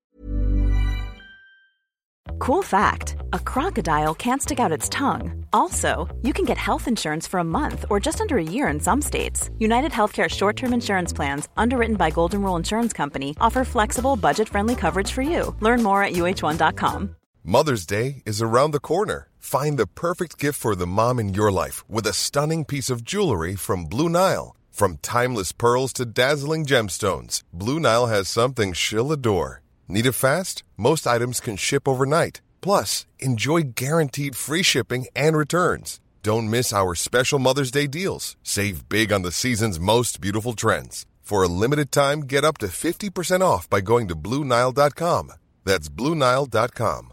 Cool 2.50 2.62
fact 2.64 3.14
a 3.32 3.38
crocodile 3.38 4.12
can't 4.12 4.42
stick 4.42 4.58
out 4.58 4.72
its 4.72 4.88
tongue. 4.88 5.46
Also, 5.52 6.08
you 6.22 6.32
can 6.32 6.44
get 6.44 6.58
health 6.58 6.88
insurance 6.88 7.24
for 7.28 7.38
a 7.38 7.50
month 7.58 7.84
or 7.90 8.00
just 8.00 8.20
under 8.20 8.38
a 8.38 8.50
year 8.56 8.66
in 8.66 8.80
some 8.80 9.00
states. 9.00 9.50
United 9.60 9.92
Healthcare 9.92 10.28
short 10.28 10.56
term 10.56 10.72
insurance 10.74 11.12
plans, 11.12 11.48
underwritten 11.56 11.94
by 11.94 12.10
Golden 12.10 12.42
Rule 12.42 12.56
Insurance 12.56 12.92
Company, 12.92 13.36
offer 13.40 13.64
flexible, 13.64 14.16
budget 14.16 14.48
friendly 14.48 14.74
coverage 14.74 15.12
for 15.12 15.22
you. 15.22 15.54
Learn 15.60 15.80
more 15.80 16.02
at 16.02 16.14
uh1.com. 16.14 17.14
Mother's 17.44 17.86
Day 17.86 18.20
is 18.26 18.42
around 18.42 18.72
the 18.72 18.80
corner. 18.80 19.28
Find 19.38 19.78
the 19.78 19.86
perfect 19.86 20.36
gift 20.36 20.58
for 20.58 20.74
the 20.74 20.88
mom 20.88 21.20
in 21.20 21.32
your 21.32 21.52
life 21.52 21.88
with 21.88 22.04
a 22.04 22.12
stunning 22.24 22.64
piece 22.64 22.90
of 22.90 23.04
jewelry 23.04 23.54
from 23.54 23.84
Blue 23.84 24.08
Nile. 24.08 24.56
From 24.72 24.98
timeless 25.02 25.52
pearls 25.52 25.92
to 25.92 26.04
dazzling 26.04 26.66
gemstones, 26.66 27.42
Blue 27.52 27.78
Nile 27.78 28.06
has 28.06 28.28
something 28.28 28.72
she'll 28.72 29.12
adore. 29.12 29.62
Need 29.90 30.06
it 30.06 30.12
fast? 30.12 30.62
Most 30.76 31.04
items 31.04 31.40
can 31.40 31.56
ship 31.56 31.88
overnight. 31.88 32.40
Plus, 32.60 33.06
enjoy 33.18 33.72
guaranteed 33.74 34.36
free 34.36 34.62
shipping 34.62 35.08
and 35.16 35.36
returns. 35.36 35.98
Don't 36.22 36.48
miss 36.48 36.72
our 36.72 36.94
special 36.94 37.40
Mother's 37.40 37.72
Day 37.72 37.88
deals. 37.88 38.36
Save 38.44 38.88
big 38.88 39.12
on 39.12 39.22
the 39.22 39.32
season's 39.32 39.80
most 39.80 40.20
beautiful 40.20 40.52
trends. 40.52 41.06
For 41.22 41.42
a 41.42 41.48
limited 41.48 41.90
time, 41.90 42.20
get 42.20 42.44
up 42.44 42.58
to 42.58 42.66
50% 42.66 43.40
off 43.40 43.68
by 43.68 43.80
going 43.80 44.06
to 44.08 44.14
Bluenile.com. 44.14 45.32
That's 45.64 45.88
Bluenile.com. 45.88 47.12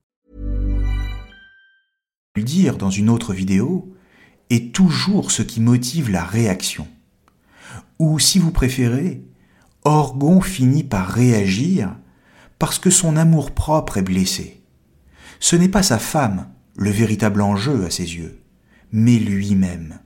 Dire 2.39 2.77
dans 2.77 2.89
une 2.89 3.09
autre 3.09 3.33
vidéo 3.33 3.93
est 4.49 4.73
toujours 4.73 5.31
ce 5.31 5.41
qui 5.41 5.59
motive 5.59 6.09
la 6.09 6.23
réaction. 6.23 6.87
Ou 7.99 8.19
si 8.19 8.39
vous 8.39 8.51
préférez, 8.51 9.21
Orgon 9.83 10.39
finit 10.39 10.85
par 10.85 11.09
réagir 11.09 11.93
parce 12.57 12.79
que 12.79 12.89
son 12.89 13.17
amour-propre 13.17 13.97
est 13.97 14.01
blessé. 14.01 14.61
Ce 15.41 15.57
n'est 15.57 15.67
pas 15.67 15.83
sa 15.83 15.99
femme 15.99 16.47
le 16.77 16.89
véritable 16.89 17.41
enjeu 17.41 17.83
à 17.85 17.89
ses 17.89 18.15
yeux, 18.15 18.39
mais 18.93 19.19
lui-même. 19.19 19.99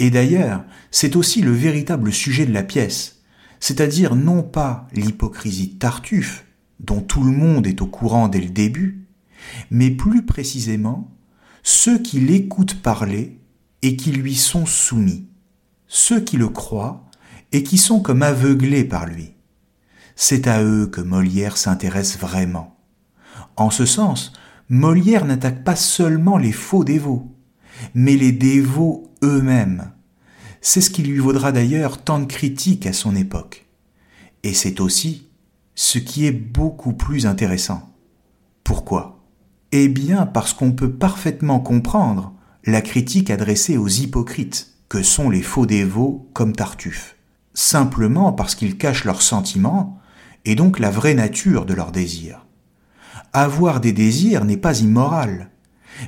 Et 0.00 0.10
d'ailleurs, 0.10 0.64
c'est 0.90 1.14
aussi 1.14 1.40
le 1.40 1.52
véritable 1.52 2.12
sujet 2.12 2.46
de 2.46 2.52
la 2.52 2.64
pièce, 2.64 3.22
c'est-à-dire 3.60 4.16
non 4.16 4.42
pas 4.42 4.88
l'hypocrisie 4.92 5.76
Tartuffe, 5.76 6.46
dont 6.80 7.00
tout 7.00 7.22
le 7.22 7.32
monde 7.32 7.68
est 7.68 7.80
au 7.80 7.86
courant 7.86 8.26
dès 8.26 8.40
le 8.40 8.50
début, 8.50 9.06
mais 9.70 9.92
plus 9.92 10.26
précisément 10.26 11.13
ceux 11.64 11.98
qui 11.98 12.20
l'écoutent 12.20 12.80
parler 12.82 13.40
et 13.80 13.96
qui 13.96 14.12
lui 14.12 14.36
sont 14.36 14.66
soumis, 14.66 15.26
ceux 15.88 16.20
qui 16.20 16.36
le 16.36 16.48
croient 16.48 17.04
et 17.52 17.62
qui 17.62 17.78
sont 17.78 18.00
comme 18.00 18.22
aveuglés 18.22 18.84
par 18.84 19.06
lui. 19.06 19.32
C'est 20.14 20.46
à 20.46 20.62
eux 20.62 20.86
que 20.86 21.00
Molière 21.00 21.56
s'intéresse 21.56 22.18
vraiment. 22.18 22.76
En 23.56 23.70
ce 23.70 23.86
sens, 23.86 24.34
Molière 24.68 25.24
n'attaque 25.24 25.64
pas 25.64 25.74
seulement 25.74 26.36
les 26.36 26.52
faux 26.52 26.84
dévots, 26.84 27.34
mais 27.94 28.16
les 28.16 28.32
dévots 28.32 29.10
eux-mêmes. 29.22 29.90
C'est 30.60 30.82
ce 30.82 30.90
qui 30.90 31.02
lui 31.02 31.18
vaudra 31.18 31.50
d'ailleurs 31.50 32.02
tant 32.02 32.18
de 32.18 32.26
critiques 32.26 32.86
à 32.86 32.92
son 32.92 33.16
époque. 33.16 33.66
Et 34.42 34.52
c'est 34.52 34.80
aussi 34.80 35.30
ce 35.74 35.98
qui 35.98 36.26
est 36.26 36.32
beaucoup 36.32 36.92
plus 36.92 37.26
intéressant. 37.26 37.90
Pourquoi? 38.64 39.13
Eh 39.76 39.88
bien 39.88 40.24
parce 40.24 40.54
qu'on 40.54 40.70
peut 40.70 40.92
parfaitement 40.92 41.58
comprendre 41.58 42.32
la 42.64 42.80
critique 42.80 43.28
adressée 43.28 43.76
aux 43.76 43.88
hypocrites, 43.88 44.72
que 44.88 45.02
sont 45.02 45.28
les 45.28 45.42
faux 45.42 45.66
dévots 45.66 46.30
comme 46.32 46.54
Tartuffe 46.54 47.14
simplement 47.54 48.32
parce 48.32 48.54
qu'ils 48.54 48.76
cachent 48.76 49.04
leurs 49.04 49.22
sentiments 49.22 49.98
et 50.44 50.56
donc 50.56 50.78
la 50.78 50.90
vraie 50.90 51.14
nature 51.14 51.64
de 51.64 51.72
leurs 51.72 51.92
désirs. 51.92 52.44
Avoir 53.32 53.80
des 53.80 53.92
désirs 53.92 54.44
n'est 54.44 54.56
pas 54.56 54.80
immoral, 54.80 55.50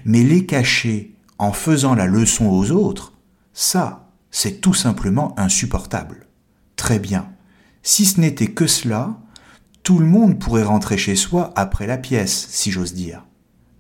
mais 0.05 0.23
les 0.23 0.45
cacher 0.45 1.15
en 1.39 1.53
faisant 1.53 1.95
la 1.95 2.07
leçon 2.07 2.47
aux 2.47 2.71
autres, 2.71 3.15
ça, 3.53 4.11
c'est 4.31 4.61
tout 4.61 4.75
simplement 4.75 5.39
insupportable. 5.39 6.27
Très 6.75 6.99
bien. 6.99 7.31
Si 7.83 8.05
ce 8.05 8.21
n'était 8.21 8.49
que 8.49 8.67
cela, 8.67 9.17
tout 9.83 9.99
le 9.99 10.07
monde 10.07 10.39
pourrait 10.39 10.65
rentrer 10.65 10.99
chez 10.99 11.17
soi 11.17 11.53
après 11.57 11.87
la 11.87 11.97
pièce, 11.97 12.47
si 12.51 12.71
j'ose 12.71 12.95
dire. 12.95 13.25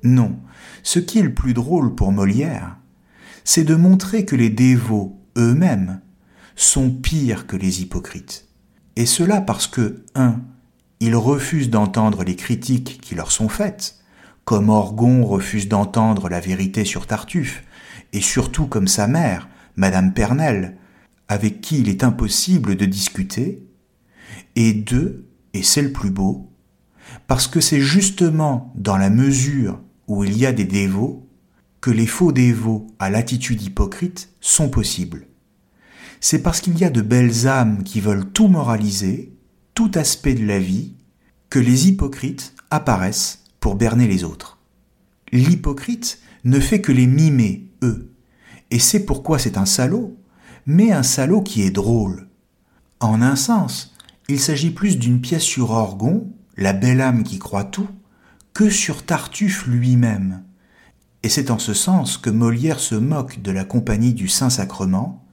Non, 0.02 0.38
ce 0.82 0.98
qui 0.98 1.18
est 1.18 1.22
le 1.22 1.34
plus 1.34 1.54
drôle 1.54 1.94
pour 1.94 2.12
Molière, 2.12 2.76
c'est 3.44 3.64
de 3.64 3.74
montrer 3.74 4.24
que 4.24 4.36
les 4.36 4.50
dévots 4.50 5.20
eux-mêmes 5.36 6.00
sont 6.54 6.90
pires 6.90 7.46
que 7.46 7.56
les 7.56 7.82
hypocrites. 7.82 8.48
Et 8.96 9.06
cela 9.06 9.40
parce 9.40 9.66
que, 9.66 10.04
1. 10.14 10.40
Ils 10.98 11.16
refusent 11.16 11.68
d'entendre 11.68 12.24
les 12.24 12.36
critiques 12.36 13.00
qui 13.02 13.14
leur 13.14 13.30
sont 13.30 13.50
faites, 13.50 13.98
comme 14.46 14.70
Orgon 14.70 15.24
refuse 15.24 15.68
d'entendre 15.68 16.30
la 16.30 16.40
vérité 16.40 16.84
sur 16.86 17.06
Tartuffe, 17.06 17.62
et 18.12 18.22
surtout 18.22 18.66
comme 18.66 18.88
sa 18.88 19.06
mère, 19.06 19.48
Madame 19.76 20.14
Pernelle, 20.14 20.78
avec 21.28 21.60
qui 21.60 21.80
il 21.80 21.88
est 21.90 22.04
impossible 22.04 22.76
de 22.76 22.86
discuter, 22.86 23.62
et 24.54 24.72
deux, 24.72 25.28
et 25.52 25.62
c'est 25.62 25.82
le 25.82 25.92
plus 25.92 26.10
beau, 26.10 26.50
parce 27.26 27.46
que 27.46 27.60
c'est 27.60 27.80
justement 27.80 28.72
dans 28.74 28.96
la 28.96 29.10
mesure 29.10 29.80
où 30.08 30.24
il 30.24 30.36
y 30.36 30.46
a 30.46 30.52
des 30.52 30.64
dévots 30.64 31.28
que 31.80 31.90
les 31.90 32.06
faux 32.06 32.32
dévots 32.32 32.86
à 32.98 33.10
l'attitude 33.10 33.62
hypocrite 33.62 34.30
sont 34.40 34.68
possibles 34.68 35.26
c'est 36.20 36.42
parce 36.42 36.60
qu'il 36.60 36.78
y 36.78 36.84
a 36.84 36.90
de 36.90 37.02
belles 37.02 37.46
âmes 37.46 37.82
qui 37.82 38.00
veulent 38.00 38.30
tout 38.30 38.48
moraliser, 38.48 39.32
tout 39.74 39.90
aspect 39.94 40.34
de 40.34 40.46
la 40.46 40.58
vie, 40.58 40.94
que 41.50 41.58
les 41.58 41.88
hypocrites 41.88 42.54
apparaissent 42.70 43.44
pour 43.60 43.76
berner 43.76 44.08
les 44.08 44.24
autres. 44.24 44.58
L'hypocrite 45.32 46.20
ne 46.44 46.60
fait 46.60 46.80
que 46.80 46.92
les 46.92 47.06
mimer, 47.06 47.68
eux, 47.82 48.12
et 48.70 48.78
c'est 48.78 49.04
pourquoi 49.04 49.38
c'est 49.38 49.58
un 49.58 49.66
salaud, 49.66 50.16
mais 50.66 50.92
un 50.92 51.02
salaud 51.02 51.42
qui 51.42 51.62
est 51.62 51.70
drôle. 51.70 52.28
En 53.00 53.22
un 53.22 53.36
sens, 53.36 53.94
il 54.28 54.40
s'agit 54.40 54.70
plus 54.70 54.98
d'une 54.98 55.20
pièce 55.20 55.42
sur 55.42 55.70
Orgon, 55.70 56.32
la 56.56 56.72
belle 56.72 57.00
âme 57.00 57.22
qui 57.22 57.38
croit 57.38 57.64
tout, 57.64 57.88
que 58.56 58.70
sur 58.70 59.04
Tartuffe 59.04 59.66
lui-même. 59.66 60.42
Et 61.22 61.28
c'est 61.28 61.50
en 61.50 61.58
ce 61.58 61.74
sens 61.74 62.16
que 62.16 62.30
Molière 62.30 62.80
se 62.80 62.94
moque 62.94 63.42
de 63.42 63.50
la 63.50 63.66
compagnie 63.66 64.14
du 64.14 64.28
Saint-Sacrement, 64.28 65.26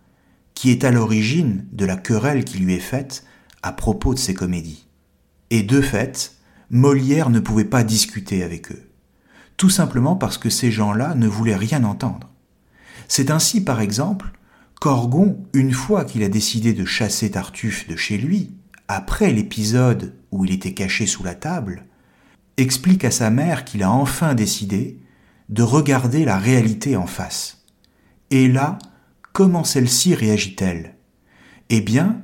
qui 0.55 0.71
est 0.71 0.83
à 0.83 0.91
l'origine 0.91 1.65
de 1.71 1.85
la 1.85 1.95
querelle 1.95 2.43
qui 2.43 2.57
lui 2.57 2.73
est 2.73 2.79
faite 2.79 3.23
à 3.61 3.71
propos 3.71 4.13
de 4.13 4.19
ses 4.19 4.33
comédies. 4.33 4.89
Et 5.51 5.63
de 5.63 5.79
fait, 5.79 6.35
Molière 6.69 7.29
ne 7.29 7.39
pouvait 7.39 7.63
pas 7.63 7.85
discuter 7.85 8.43
avec 8.43 8.73
eux, 8.73 8.91
tout 9.55 9.69
simplement 9.69 10.17
parce 10.17 10.37
que 10.37 10.49
ces 10.49 10.69
gens-là 10.69 11.15
ne 11.15 11.29
voulaient 11.29 11.55
rien 11.55 11.85
entendre. 11.85 12.29
C'est 13.07 13.31
ainsi, 13.31 13.63
par 13.63 13.79
exemple, 13.79 14.33
qu'Orgon, 14.81 15.41
une 15.53 15.71
fois 15.71 16.03
qu'il 16.03 16.23
a 16.23 16.29
décidé 16.29 16.73
de 16.73 16.83
chasser 16.83 17.31
Tartuffe 17.31 17.87
de 17.87 17.95
chez 17.95 18.17
lui, 18.17 18.57
après 18.89 19.31
l'épisode 19.31 20.13
où 20.31 20.43
il 20.43 20.51
était 20.51 20.73
caché 20.73 21.05
sous 21.05 21.23
la 21.23 21.35
table, 21.35 21.85
explique 22.57 23.05
à 23.05 23.11
sa 23.11 23.29
mère 23.29 23.65
qu'il 23.65 23.83
a 23.83 23.91
enfin 23.91 24.35
décidé 24.35 24.99
de 25.49 25.63
regarder 25.63 26.25
la 26.25 26.37
réalité 26.37 26.95
en 26.95 27.07
face. 27.07 27.63
Et 28.31 28.47
là, 28.47 28.77
comment 29.33 29.63
celle-ci 29.63 30.15
réagit-elle? 30.15 30.95
Eh 31.69 31.81
bien, 31.81 32.21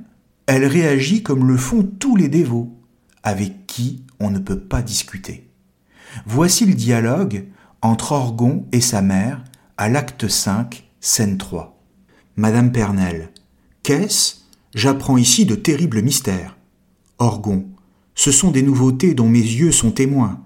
elle 0.48 0.66
réagit 0.66 1.24
comme 1.24 1.48
le 1.48 1.58
font 1.58 1.84
tous 1.84 2.16
les 2.16 2.28
dévots, 2.28 2.76
avec 3.24 3.68
qui 3.68 4.04
on 4.20 4.30
ne 4.30 4.40
peut 4.40 4.60
pas 4.60 4.82
discuter. 4.82 5.50
Voici 6.26 6.66
le 6.66 6.74
dialogue 6.74 7.46
entre 7.82 8.14
Orgon 8.14 8.66
et 8.72 8.82
sa 8.82 9.02
mère 9.02 9.44
à 9.78 9.90
l'acte 9.90 10.28
5, 10.28 10.90
scène 11.00 11.38
3. 11.38 11.80
Madame 12.36 12.72
Pernelle, 12.72 13.32
qu'est-ce? 13.84 14.36
J'apprends 14.76 15.18
ici 15.18 15.46
de 15.46 15.56
terribles 15.56 16.02
mystères. 16.02 16.58
Orgon, 17.18 17.68
ce 18.20 18.34
sont 18.34 18.52
des 18.52 18.64
nouveautés 18.64 19.14
dont 19.14 19.30
mes 19.30 19.40
yeux 19.40 19.72
sont 19.72 19.92
témoins, 19.92 20.42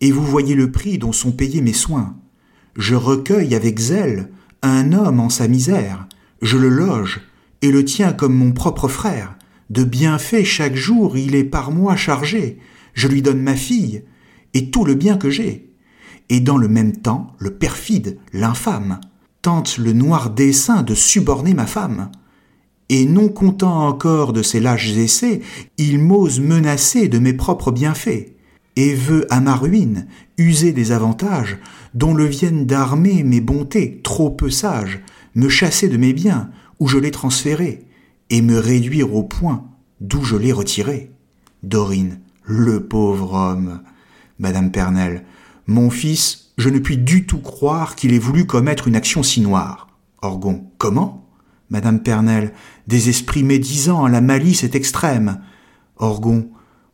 et 0.00 0.10
vous 0.10 0.24
voyez 0.24 0.56
le 0.56 0.72
prix 0.72 0.98
dont 0.98 1.12
sont 1.12 1.30
payés 1.30 1.60
mes 1.60 1.72
soins. 1.72 2.16
Je 2.76 2.96
recueille 2.96 3.54
avec 3.54 3.78
zèle 3.78 4.32
un 4.60 4.92
homme 4.92 5.20
en 5.20 5.28
sa 5.28 5.46
misère, 5.46 6.08
je 6.40 6.56
le 6.56 6.68
loge 6.68 7.20
et 7.60 7.70
le 7.70 7.84
tiens 7.84 8.12
comme 8.12 8.34
mon 8.34 8.50
propre 8.50 8.88
frère. 8.88 9.36
De 9.70 9.84
bienfaits 9.84 10.42
chaque 10.42 10.74
jour 10.74 11.16
il 11.16 11.36
est 11.36 11.44
par 11.44 11.70
moi 11.70 11.94
chargé. 11.94 12.58
Je 12.92 13.06
lui 13.06 13.22
donne 13.22 13.40
ma 13.40 13.54
fille 13.54 14.02
et 14.52 14.72
tout 14.72 14.84
le 14.84 14.96
bien 14.96 15.16
que 15.16 15.30
j'ai. 15.30 15.70
Et 16.28 16.40
dans 16.40 16.58
le 16.58 16.66
même 16.66 16.96
temps, 16.96 17.36
le 17.38 17.54
perfide, 17.54 18.18
l'infâme, 18.32 18.98
tente 19.42 19.78
le 19.78 19.92
noir 19.92 20.30
dessein 20.30 20.82
de 20.82 20.96
suborner 20.96 21.54
ma 21.54 21.66
femme. 21.66 22.10
Et 22.88 23.04
non 23.04 23.28
content 23.28 23.86
encore 23.86 24.32
de 24.32 24.42
ses 24.42 24.60
lâches 24.60 24.90
essais, 24.90 25.40
il 25.78 25.98
m'ose 25.98 26.40
menacer 26.40 27.08
de 27.08 27.18
mes 27.18 27.32
propres 27.32 27.72
bienfaits, 27.72 28.34
et 28.76 28.94
veut 28.94 29.26
à 29.32 29.40
ma 29.40 29.54
ruine 29.54 30.06
user 30.38 30.72
des 30.72 30.92
avantages 30.92 31.58
dont 31.94 32.14
le 32.14 32.24
viennent 32.24 32.66
d'armer 32.66 33.22
mes 33.22 33.40
bontés 33.40 34.00
trop 34.02 34.30
peu 34.30 34.50
sages, 34.50 35.00
me 35.34 35.48
chasser 35.48 35.88
de 35.88 35.96
mes 35.96 36.12
biens 36.12 36.50
où 36.80 36.88
je 36.88 36.98
les 36.98 37.10
transférés, 37.10 37.86
et 38.30 38.42
me 38.42 38.58
réduire 38.58 39.14
au 39.14 39.22
point 39.22 39.64
d'où 40.00 40.24
je 40.24 40.36
les 40.36 40.52
retirés. 40.52 41.10
Dorine, 41.62 42.18
le 42.44 42.84
pauvre 42.84 43.34
homme. 43.34 43.82
Madame 44.38 44.72
Pernelle, 44.72 45.24
mon 45.66 45.90
fils, 45.90 46.52
je 46.58 46.68
ne 46.68 46.78
puis 46.78 46.98
du 46.98 47.26
tout 47.26 47.38
croire 47.38 47.94
qu'il 47.94 48.12
ait 48.12 48.18
voulu 48.18 48.46
commettre 48.46 48.88
une 48.88 48.96
action 48.96 49.22
si 49.22 49.40
noire. 49.40 49.88
Orgon, 50.22 50.64
comment? 50.78 51.21
Madame 51.72 52.00
Pernelle, 52.00 52.52
des 52.86 53.08
esprits 53.08 53.44
médisants, 53.44 54.06
la 54.06 54.20
malice 54.20 54.62
est 54.62 54.74
extrême. 54.74 55.40
Orgon, 55.96 56.50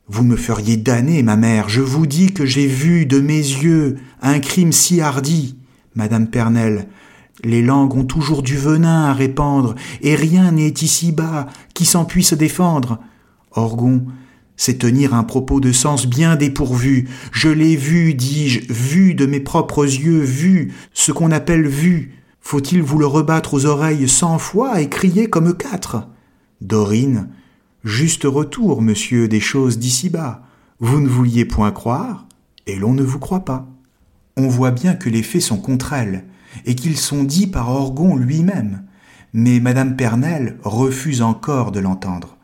vous 0.07 0.23
me 0.23 0.37
feriez 0.37 0.77
damner, 0.77 1.25
ma 1.25 1.35
mère. 1.35 1.69
Je 1.69 1.81
vous 1.81 2.07
dis 2.07 2.33
que 2.33 2.47
j'ai 2.47 2.69
vu 2.69 3.05
de 3.05 3.19
mes 3.19 3.41
yeux 3.41 3.97
un 4.23 4.39
crime 4.39 4.71
si 4.71 5.01
hardi. 5.01 5.57
Madame 5.97 6.29
Pernelle, 6.29 6.87
Les 7.43 7.61
langues 7.61 7.97
ont 7.97 8.05
toujours 8.05 8.45
du 8.45 8.57
venin 8.57 9.07
à 9.07 9.15
répandre, 9.15 9.75
et 10.01 10.15
rien 10.15 10.53
n'est 10.53 10.69
ici-bas 10.69 11.49
qui 11.75 11.85
s'en 11.85 12.05
puisse 12.05 12.35
défendre. 12.35 13.01
Orgon, 13.51 14.07
c'est 14.57 14.79
tenir 14.79 15.13
un 15.13 15.25
propos 15.25 15.59
de 15.59 15.73
sens 15.73 16.07
bien 16.07 16.37
dépourvu. 16.37 17.09
Je 17.33 17.49
l'ai 17.49 17.75
vu, 17.75 18.15
dis-je, 18.15 18.73
vu 18.73 19.15
de 19.15 19.27
mes 19.27 19.41
propres 19.41 19.85
yeux, 19.85 20.21
vu, 20.21 20.73
ce 20.95 21.11
qu'on 21.11 21.33
appelle 21.33 21.67
vu. 21.67 22.18
Faut-il 22.51 22.83
vous 22.83 22.99
le 22.99 23.05
rebattre 23.05 23.53
aux 23.53 23.67
oreilles 23.67 24.09
cent 24.09 24.39
fois 24.39 24.81
et 24.81 24.89
crier 24.89 25.29
comme 25.29 25.55
quatre? 25.55 26.09
Dorine, 26.63 27.29
juste 27.85 28.25
retour, 28.25 28.81
monsieur, 28.81 29.29
des 29.29 29.39
choses 29.39 29.79
d'ici-bas. 29.79 30.45
Vous 30.81 30.99
ne 30.99 31.09
vouliez 31.09 31.45
point 31.45 31.73
croire, 31.73 32.27
et 32.67 32.77
l'on 32.77 32.95
ne 32.95 33.03
vous 33.03 33.19
croit 33.19 33.45
pas. 33.45 33.69
On 34.39 34.49
voit 34.49 34.71
bien 34.71 34.95
que 34.95 35.11
les 35.11 35.23
faits 35.23 35.43
sont 35.43 35.59
contre 35.59 35.93
elle, 35.93 36.25
et 36.65 36.75
qu'ils 36.75 36.97
sont 36.97 37.23
dits 37.23 37.49
par 37.49 37.69
Orgon 37.69 38.17
lui-même. 38.17 38.85
Mais 39.35 39.61
madame 39.61 39.95
Pernelle 39.95 40.57
refuse 40.63 41.21
encore 41.21 41.71
de 41.71 41.81
l'entendre, 41.81 42.39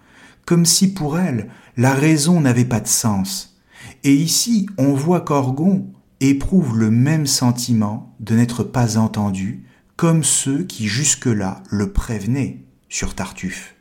comme 0.45 0.67
si 0.67 0.93
pour 0.93 1.19
elle 1.19 1.49
la 1.79 1.95
raison 1.95 2.43
n'avait 2.43 2.67
pas 2.67 2.81
de 2.81 2.89
sens. 2.89 3.57
Et 4.03 4.13
ici 4.13 4.67
on 4.77 4.93
voit 4.93 5.23
qu'Orgon 5.23 5.87
éprouve 6.21 6.77
le 6.77 6.91
même 6.91 7.27
sentiment 7.27 8.15
de 8.21 8.35
n'être 8.35 8.65
pas 8.65 8.99
entendu, 8.99 9.65
comme 9.97 10.25
ceux 10.25 10.65
qui 10.65 10.89
jusque-là 10.89 11.63
le 11.71 11.93
prévenaient 11.93 12.65
sur 12.89 13.15
Tartuffe, 13.15 13.77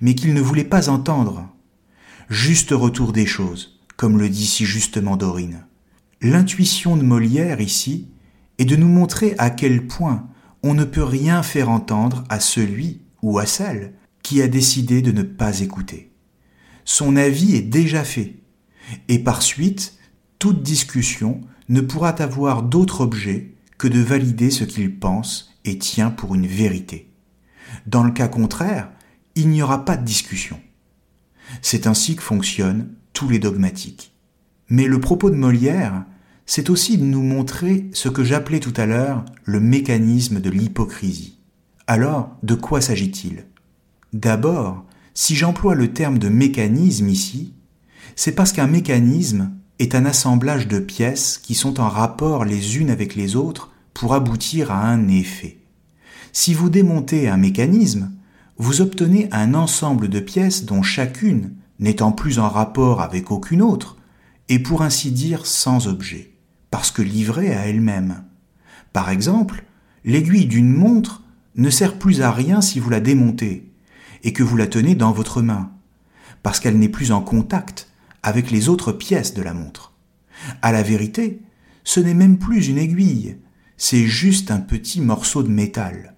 mais 0.00 0.14
qu'il 0.14 0.34
ne 0.34 0.40
voulait 0.40 0.64
pas 0.64 0.88
entendre. 0.88 1.48
Juste 2.28 2.70
retour 2.72 3.12
des 3.12 3.26
choses, 3.26 3.80
comme 3.96 4.18
le 4.18 4.28
dit 4.28 4.46
si 4.46 4.66
justement 4.66 5.16
Dorine. 5.16 5.66
L'intuition 6.20 6.96
de 6.96 7.02
Molière 7.02 7.60
ici 7.60 8.08
et 8.58 8.64
de 8.64 8.76
nous 8.76 8.88
montrer 8.88 9.34
à 9.38 9.50
quel 9.50 9.86
point 9.86 10.28
on 10.62 10.74
ne 10.74 10.84
peut 10.84 11.04
rien 11.04 11.42
faire 11.42 11.70
entendre 11.70 12.24
à 12.28 12.40
celui 12.40 13.02
ou 13.22 13.38
à 13.38 13.46
celle 13.46 13.94
qui 14.22 14.42
a 14.42 14.48
décidé 14.48 15.02
de 15.02 15.12
ne 15.12 15.22
pas 15.22 15.60
écouter. 15.60 16.12
Son 16.84 17.16
avis 17.16 17.54
est 17.54 17.62
déjà 17.62 18.04
fait, 18.04 18.36
et 19.08 19.18
par 19.18 19.42
suite, 19.42 19.98
toute 20.38 20.62
discussion 20.62 21.40
ne 21.68 21.80
pourra 21.80 22.10
avoir 22.10 22.62
d'autre 22.62 23.00
objet 23.00 23.55
que 23.78 23.88
de 23.88 24.00
valider 24.00 24.50
ce 24.50 24.64
qu'il 24.64 24.98
pense 24.98 25.54
et 25.64 25.78
tient 25.78 26.10
pour 26.10 26.34
une 26.34 26.46
vérité. 26.46 27.12
Dans 27.86 28.04
le 28.04 28.12
cas 28.12 28.28
contraire, 28.28 28.90
il 29.34 29.48
n'y 29.48 29.62
aura 29.62 29.84
pas 29.84 29.96
de 29.96 30.04
discussion. 30.04 30.60
C'est 31.62 31.86
ainsi 31.86 32.16
que 32.16 32.22
fonctionnent 32.22 32.88
tous 33.12 33.28
les 33.28 33.38
dogmatiques. 33.38 34.14
Mais 34.68 34.86
le 34.86 35.00
propos 35.00 35.30
de 35.30 35.36
Molière 35.36 36.04
c'est 36.46 36.70
aussi 36.70 36.96
de 36.96 37.04
nous 37.04 37.22
montrer 37.22 37.90
ce 37.92 38.08
que 38.08 38.22
j'appelais 38.22 38.60
tout 38.60 38.72
à 38.76 38.86
l'heure 38.86 39.24
le 39.44 39.58
mécanisme 39.58 40.40
de 40.40 40.48
l'hypocrisie. 40.48 41.40
Alors, 41.88 42.36
de 42.44 42.54
quoi 42.54 42.80
s'agit-il? 42.80 43.46
D'abord, 44.12 44.84
si 45.12 45.34
j'emploie 45.34 45.74
le 45.74 45.92
terme 45.92 46.18
de 46.18 46.28
mécanisme 46.28 47.08
ici, 47.08 47.54
c'est 48.14 48.32
parce 48.32 48.52
qu'un 48.52 48.68
mécanisme 48.68 49.52
est 49.78 49.94
un 49.94 50.06
assemblage 50.06 50.68
de 50.68 50.78
pièces 50.78 51.38
qui 51.38 51.54
sont 51.54 51.80
en 51.80 51.88
rapport 51.88 52.44
les 52.44 52.78
unes 52.78 52.90
avec 52.90 53.14
les 53.14 53.36
autres 53.36 53.70
pour 53.94 54.14
aboutir 54.14 54.70
à 54.70 54.86
un 54.86 55.08
effet. 55.08 55.58
Si 56.32 56.54
vous 56.54 56.70
démontez 56.70 57.28
un 57.28 57.36
mécanisme, 57.36 58.12
vous 58.58 58.80
obtenez 58.80 59.28
un 59.32 59.54
ensemble 59.54 60.08
de 60.08 60.20
pièces 60.20 60.64
dont 60.64 60.82
chacune, 60.82 61.54
n'étant 61.78 62.12
plus 62.12 62.38
en 62.38 62.48
rapport 62.48 63.00
avec 63.00 63.30
aucune 63.30 63.62
autre, 63.62 63.96
est 64.48 64.58
pour 64.58 64.82
ainsi 64.82 65.10
dire 65.10 65.46
sans 65.46 65.88
objet 65.88 66.36
parce 66.70 66.90
que 66.90 67.02
livrée 67.02 67.54
à 67.54 67.66
elle-même. 67.68 68.24
Par 68.92 69.10
exemple, 69.10 69.64
l'aiguille 70.04 70.46
d'une 70.46 70.72
montre 70.72 71.22
ne 71.54 71.70
sert 71.70 71.98
plus 71.98 72.20
à 72.20 72.30
rien 72.30 72.60
si 72.60 72.80
vous 72.80 72.90
la 72.90 73.00
démontez 73.00 73.72
et 74.24 74.32
que 74.32 74.42
vous 74.42 74.56
la 74.56 74.66
tenez 74.66 74.94
dans 74.94 75.12
votre 75.12 75.40
main, 75.40 75.70
parce 76.42 76.60
qu'elle 76.60 76.78
n'est 76.78 76.88
plus 76.88 77.12
en 77.12 77.22
contact 77.22 77.85
avec 78.26 78.50
les 78.50 78.68
autres 78.68 78.90
pièces 78.90 79.34
de 79.34 79.42
la 79.42 79.54
montre. 79.54 79.92
À 80.60 80.72
la 80.72 80.82
vérité, 80.82 81.42
ce 81.84 82.00
n'est 82.00 82.12
même 82.12 82.38
plus 82.38 82.66
une 82.66 82.76
aiguille, 82.76 83.38
c'est 83.76 84.06
juste 84.06 84.50
un 84.50 84.58
petit 84.58 85.00
morceau 85.00 85.44
de 85.44 85.48
métal. 85.48 86.16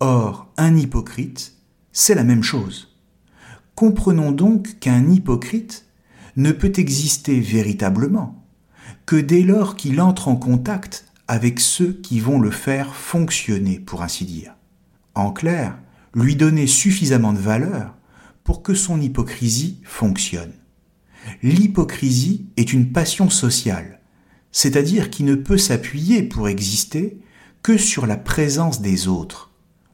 Or, 0.00 0.52
un 0.58 0.76
hypocrite, 0.76 1.54
c'est 1.92 2.14
la 2.14 2.24
même 2.24 2.42
chose. 2.42 2.94
Comprenons 3.74 4.32
donc 4.32 4.78
qu'un 4.80 5.10
hypocrite 5.10 5.86
ne 6.36 6.52
peut 6.52 6.72
exister 6.76 7.40
véritablement 7.40 8.44
que 9.06 9.16
dès 9.16 9.42
lors 9.42 9.76
qu'il 9.76 10.02
entre 10.02 10.28
en 10.28 10.36
contact 10.36 11.06
avec 11.26 11.58
ceux 11.58 11.94
qui 11.94 12.20
vont 12.20 12.38
le 12.38 12.50
faire 12.50 12.94
fonctionner, 12.94 13.78
pour 13.78 14.02
ainsi 14.02 14.26
dire. 14.26 14.56
En 15.14 15.32
clair, 15.32 15.78
lui 16.14 16.36
donner 16.36 16.66
suffisamment 16.66 17.32
de 17.32 17.38
valeur 17.38 17.94
pour 18.42 18.62
que 18.62 18.74
son 18.74 19.00
hypocrisie 19.00 19.80
fonctionne. 19.84 20.52
L'hypocrisie 21.42 22.46
est 22.56 22.72
une 22.72 22.92
passion 22.92 23.30
sociale, 23.30 24.00
c'est-à-dire 24.52 25.10
qui 25.10 25.24
ne 25.24 25.34
peut 25.34 25.58
s'appuyer 25.58 26.22
pour 26.22 26.48
exister 26.48 27.18
que 27.62 27.76
sur 27.76 28.06
la 28.06 28.16
présence 28.16 28.80
des 28.80 29.08
autres, 29.08 29.50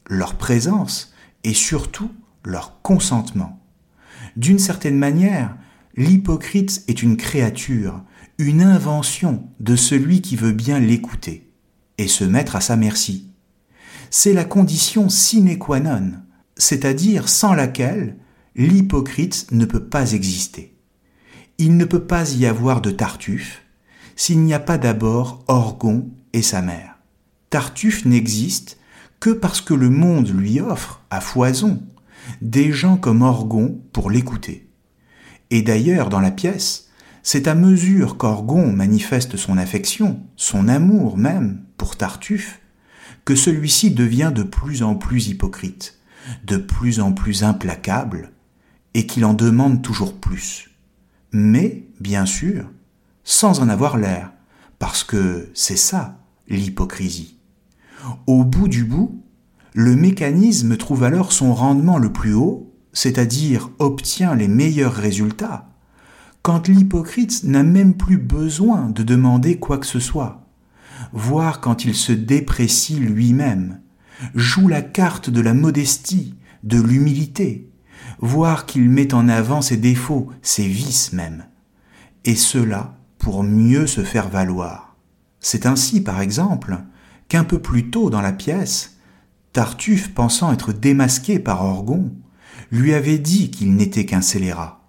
leur 0.08 0.36
présence 0.36 1.12
et 1.44 1.54
surtout 1.54 2.10
leur 2.44 2.82
consentement. 2.82 3.60
D'une 4.36 4.58
certaine 4.58 4.98
manière, 4.98 5.56
l'hypocrite 5.96 6.84
est 6.88 7.02
une 7.02 7.16
créature 7.16 8.02
une 8.40 8.62
invention 8.62 9.44
de 9.60 9.76
celui 9.76 10.22
qui 10.22 10.34
veut 10.34 10.52
bien 10.52 10.80
l'écouter 10.80 11.52
et 11.98 12.08
se 12.08 12.24
mettre 12.24 12.56
à 12.56 12.62
sa 12.62 12.74
merci. 12.74 13.28
C'est 14.08 14.32
la 14.32 14.44
condition 14.44 15.10
sine 15.10 15.58
qua 15.58 15.78
non, 15.78 16.12
c'est-à-dire 16.56 17.28
sans 17.28 17.52
laquelle 17.52 18.16
l'hypocrite 18.56 19.48
ne 19.52 19.66
peut 19.66 19.84
pas 19.84 20.12
exister. 20.12 20.69
Il 21.62 21.76
ne 21.76 21.84
peut 21.84 22.04
pas 22.04 22.32
y 22.32 22.46
avoir 22.46 22.80
de 22.80 22.90
Tartuffe 22.90 23.60
s'il 24.16 24.40
n'y 24.40 24.54
a 24.54 24.58
pas 24.58 24.78
d'abord 24.78 25.44
Orgon 25.46 26.08
et 26.32 26.40
sa 26.40 26.62
mère. 26.62 26.96
Tartuffe 27.50 28.06
n'existe 28.06 28.78
que 29.20 29.28
parce 29.28 29.60
que 29.60 29.74
le 29.74 29.90
monde 29.90 30.30
lui 30.30 30.58
offre, 30.58 31.02
à 31.10 31.20
foison, 31.20 31.82
des 32.40 32.72
gens 32.72 32.96
comme 32.96 33.20
Orgon 33.20 33.78
pour 33.92 34.10
l'écouter. 34.10 34.70
Et 35.50 35.60
d'ailleurs, 35.60 36.08
dans 36.08 36.20
la 36.20 36.30
pièce, 36.30 36.88
c'est 37.22 37.46
à 37.46 37.54
mesure 37.54 38.16
qu'Orgon 38.16 38.72
manifeste 38.72 39.36
son 39.36 39.58
affection, 39.58 40.22
son 40.36 40.66
amour 40.66 41.18
même, 41.18 41.60
pour 41.76 41.98
Tartuffe, 41.98 42.58
que 43.26 43.34
celui-ci 43.34 43.90
devient 43.90 44.32
de 44.34 44.44
plus 44.44 44.82
en 44.82 44.94
plus 44.94 45.28
hypocrite, 45.28 45.98
de 46.44 46.56
plus 46.56 47.00
en 47.00 47.12
plus 47.12 47.44
implacable, 47.44 48.32
et 48.94 49.04
qu'il 49.04 49.26
en 49.26 49.34
demande 49.34 49.82
toujours 49.82 50.18
plus. 50.18 50.69
Mais, 51.32 51.86
bien 52.00 52.26
sûr, 52.26 52.70
sans 53.24 53.60
en 53.60 53.68
avoir 53.68 53.96
l'air, 53.96 54.32
parce 54.78 55.04
que 55.04 55.50
c'est 55.54 55.76
ça, 55.76 56.18
l'hypocrisie. 56.48 57.38
Au 58.26 58.44
bout 58.44 58.68
du 58.68 58.84
bout, 58.84 59.22
le 59.74 59.94
mécanisme 59.94 60.76
trouve 60.76 61.04
alors 61.04 61.32
son 61.32 61.54
rendement 61.54 61.98
le 61.98 62.12
plus 62.12 62.34
haut, 62.34 62.72
c'est-à-dire 62.92 63.70
obtient 63.78 64.34
les 64.34 64.48
meilleurs 64.48 64.94
résultats, 64.94 65.68
quand 66.42 66.68
l'hypocrite 66.68 67.44
n'a 67.44 67.62
même 67.62 67.94
plus 67.94 68.18
besoin 68.18 68.88
de 68.88 69.02
demander 69.02 69.58
quoi 69.58 69.78
que 69.78 69.86
ce 69.86 70.00
soit, 70.00 70.46
voire 71.12 71.60
quand 71.60 71.84
il 71.84 71.94
se 71.94 72.12
déprécie 72.12 72.96
lui-même, 72.96 73.80
joue 74.34 74.66
la 74.66 74.82
carte 74.82 75.30
de 75.30 75.40
la 75.40 75.54
modestie, 75.54 76.34
de 76.64 76.80
l'humilité, 76.80 77.69
voire 78.20 78.66
qu'il 78.66 78.88
met 78.88 79.12
en 79.14 79.28
avant 79.28 79.62
ses 79.62 79.76
défauts, 79.76 80.28
ses 80.42 80.68
vices 80.68 81.12
même, 81.12 81.44
et 82.24 82.36
cela 82.36 82.96
pour 83.18 83.42
mieux 83.42 83.86
se 83.86 84.04
faire 84.04 84.28
valoir. 84.28 84.96
C'est 85.40 85.66
ainsi, 85.66 86.02
par 86.02 86.20
exemple, 86.20 86.78
qu'un 87.28 87.44
peu 87.44 87.60
plus 87.60 87.90
tôt 87.90 88.10
dans 88.10 88.20
la 88.20 88.32
pièce, 88.32 88.96
Tartuffe, 89.52 90.14
pensant 90.14 90.52
être 90.52 90.72
démasqué 90.72 91.38
par 91.38 91.64
Orgon, 91.64 92.12
lui 92.70 92.94
avait 92.94 93.18
dit 93.18 93.50
qu'il 93.50 93.74
n'était 93.74 94.04
qu'un 94.04 94.20
scélérat 94.20 94.80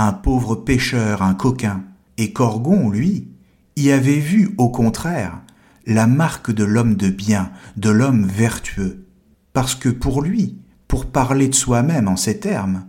un 0.00 0.14
pauvre 0.14 0.54
pêcheur, 0.56 1.20
un 1.20 1.34
coquin, 1.34 1.84
et 2.16 2.32
Corgon, 2.32 2.88
lui, 2.88 3.28
y 3.76 3.90
avait 3.90 4.18
vu, 4.18 4.54
au 4.56 4.70
contraire, 4.70 5.42
la 5.86 6.06
marque 6.06 6.50
de 6.50 6.64
l'homme 6.64 6.94
de 6.94 7.10
bien, 7.10 7.50
de 7.76 7.90
l'homme 7.90 8.24
vertueux, 8.24 9.06
parce 9.52 9.74
que 9.74 9.90
pour 9.90 10.22
lui, 10.22 10.56
pour 10.90 11.06
parler 11.06 11.46
de 11.46 11.54
soi-même 11.54 12.08
en 12.08 12.16
ces 12.16 12.40
termes, 12.40 12.84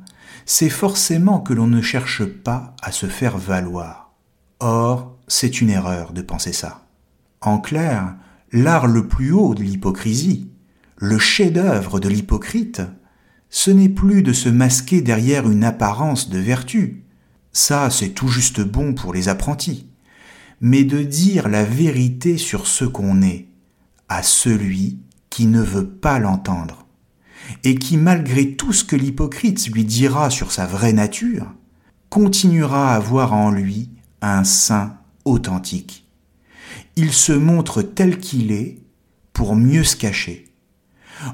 c'est 0.48 0.72
forcément 0.72 1.40
que 1.40 1.54
l'on 1.54 1.68
ne 1.68 1.84
cherche 1.84 2.26
pas 2.26 2.76
à 2.82 2.92
se 2.92 3.06
faire 3.06 3.38
valoir. 3.38 4.16
Or, 4.60 5.20
c'est 5.28 5.62
une 5.62 5.70
erreur 5.70 6.12
de 6.12 6.24
penser 6.24 6.52
ça. 6.52 6.88
En 7.42 7.60
clair, 7.60 8.16
l'art 8.52 8.88
le 8.88 9.08
plus 9.08 9.32
haut 9.32 9.54
de 9.54 9.62
l'hypocrisie, 9.62 10.50
le 10.98 11.20
chef-d'œuvre 11.20 12.00
de 12.00 12.10
l'hypocrite, 12.10 12.82
ce 13.52 13.70
n'est 13.70 13.88
plus 13.88 14.24
de 14.24 14.34
se 14.34 14.50
masquer 14.50 15.02
derrière 15.02 15.48
une 15.48 15.64
apparence 15.64 16.32
de 16.32 16.40
vertu, 16.40 17.04
ça 17.54 17.92
c'est 17.92 18.10
tout 18.10 18.30
juste 18.30 18.62
bon 18.62 18.96
pour 18.96 19.14
les 19.14 19.30
apprentis, 19.30 19.88
mais 20.60 20.86
de 20.86 21.04
dire 21.04 21.50
la 21.50 21.64
vérité 21.64 22.40
sur 22.40 22.66
ce 22.66 22.84
qu'on 22.84 23.22
est, 23.22 23.46
à 24.10 24.24
celui 24.24 24.98
qui 25.30 25.46
ne 25.46 25.62
veut 25.62 25.88
pas 25.88 26.18
l'entendre, 26.18 26.81
et 27.64 27.76
qui, 27.76 27.98
malgré 27.98 28.54
tout 28.54 28.74
ce 28.74 28.84
que 28.84 28.96
l'hypocrite 28.96 29.68
lui 29.70 29.86
dira 29.86 30.30
sur 30.30 30.52
sa 30.52 30.66
vraie 30.66 30.94
nature, 30.94 31.54
continuera 32.10 32.94
à 32.94 33.00
voir 33.00 33.34
en 33.34 33.52
lui 33.52 33.90
un 34.22 34.44
saint 34.44 34.98
authentique. 35.26 36.06
Il 36.96 37.14
se 37.14 37.32
montre 37.32 37.82
tel 37.82 38.18
qu'il 38.18 38.52
est 38.52 38.80
pour 39.34 39.56
mieux 39.56 39.84
se 39.84 39.96
cacher. 39.96 40.54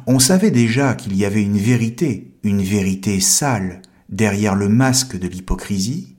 On 0.06 0.20
savait 0.20 0.52
déjà 0.52 0.94
qu'il 0.94 1.16
y 1.16 1.26
avait 1.26 1.44
une 1.44 1.58
vérité, 1.58 2.34
une 2.44 2.62
vérité 2.62 3.20
sale, 3.20 3.82
derrière 4.10 4.56
le 4.56 4.70
masque 4.70 5.18
de 5.18 5.28
l'hypocrisie, 5.28 6.16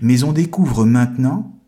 mais 0.00 0.24
on 0.24 0.32
découvre 0.32 0.84
maintenant 0.84 1.58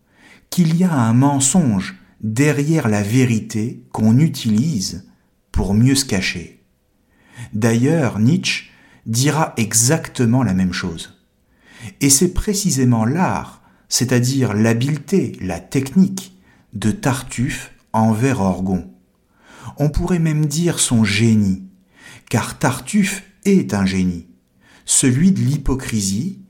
qu'il 0.51 0.77
y 0.77 0.85
a 0.85 0.93
un 0.93 1.13
mensonge 1.13 1.97
derrière 2.21 2.89
la 2.89 3.03
vérité 3.03 3.85
qu'on 3.93 4.19
utilise 4.19 5.07
pour 5.53 5.75
mieux 5.75 5.95
se 5.95 6.05
cacher. 6.05 6.64
D'ailleurs, 7.53 8.19
Nietzsche 8.19 8.71
dira 9.07 9.53
exactement 9.57 10.43
la 10.43 10.55
même 10.55 10.73
chose. 10.73 11.19
Et 12.01 12.11
c'est 12.11 12.33
précisément 12.33 13.05
l'art, 13.05 13.63
c'est-à-dire 13.89 14.55
l'habileté, 14.55 15.37
la 15.41 15.61
technique 15.61 16.37
de 16.73 16.91
Tartuffe 16.91 17.73
envers 17.93 18.41
Orgon. 18.41 18.91
On 19.79 19.91
pourrait 19.91 20.19
même 20.19 20.47
dire 20.47 20.79
son 20.79 21.05
génie, 21.05 21.69
car 22.29 22.59
Tartuffe 22.59 23.23
est 23.45 23.75
un 23.75 23.87
génie, 23.87 24.27
celui 24.85 25.33
de 25.33 25.41
l'hypocrisie, 25.41 26.41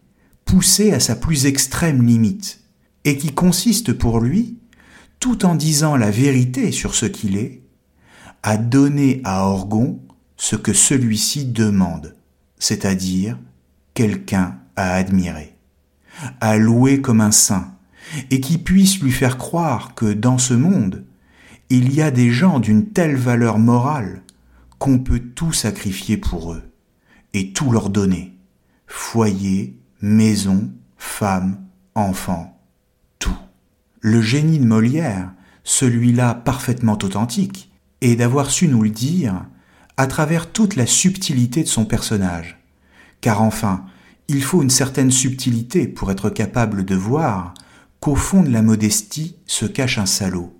poussé 0.44 0.92
à 0.92 1.01
sa 1.01 1.16
plus 1.16 1.47
extrême 1.47 2.07
limite, 2.07 2.61
et 3.05 3.16
qui 3.18 3.33
consiste 3.33 3.92
pour 3.92 4.20
lui, 4.20 4.59
tout 5.20 5.44
en 5.44 5.55
disant 5.55 5.97
la 5.97 6.11
vérité 6.11 6.73
sur 6.73 6.94
ce 6.94 7.07
qu'il 7.07 7.37
est, 7.37 7.62
à 8.42 8.57
donner 8.57 9.20
à 9.25 9.47
Orgon 9.47 10.01
ce 10.37 10.57
que 10.57 10.73
celui-ci 10.73 11.47
demande, 11.47 12.14
c'est-à-dire 12.59 13.38
quelqu'un 13.94 14.59
à 14.77 14.94
admirer, 14.94 15.57
à 16.40 16.57
louer 16.57 17.01
comme 17.01 17.20
un 17.20 17.31
saint, 17.31 17.75
et 18.31 18.40
qui 18.40 18.59
puisse 18.59 19.01
lui 19.01 19.12
faire 19.12 19.38
croire 19.38 19.94
que 19.94 20.12
dans 20.12 20.38
ce 20.38 20.55
monde, 20.55 21.05
il 21.70 21.94
y 21.94 22.03
a 22.03 22.11
des 22.11 22.31
gens 22.31 22.61
d'une 22.61 22.90
telle 22.90 23.16
valeur 23.16 23.59
morale 23.59 24.23
qu'on 24.79 24.99
peut 24.99 25.20
tout 25.20 25.53
sacrifier 25.53 26.16
pour 26.16 26.53
eux, 26.53 26.62
et 27.33 27.53
tout 27.53 27.70
leur 27.70 27.88
donner, 27.88 28.37
foyer, 28.87 29.79
maison, 30.01 30.70
femme, 30.97 31.64
enfant, 31.94 32.61
tout. 33.18 33.37
Le 34.01 34.20
génie 34.20 34.59
de 34.59 34.66
Molière, 34.66 35.33
celui-là 35.62 36.35
parfaitement 36.35 36.99
authentique, 37.03 37.73
est 38.01 38.16
d'avoir 38.16 38.51
su 38.51 38.68
nous 38.68 38.83
le 38.83 38.90
dire 38.90 39.47
à 39.96 40.07
travers 40.07 40.50
toute 40.50 40.76
la 40.76 40.87
subtilité 40.87 41.62
de 41.62 41.68
son 41.68 41.85
personnage. 41.85 42.59
Car 43.20 43.42
enfin, 43.42 43.85
il 44.28 44.42
faut 44.42 44.62
une 44.62 44.70
certaine 44.70 45.11
subtilité 45.11 45.87
pour 45.87 46.11
être 46.11 46.30
capable 46.30 46.85
de 46.85 46.94
voir 46.94 47.54
qu'au 48.00 48.14
fond 48.14 48.42
de 48.42 48.50
la 48.50 48.62
modestie 48.62 49.37
se 49.46 49.66
cache 49.66 49.98
un 49.98 50.07
salaud, 50.07 50.59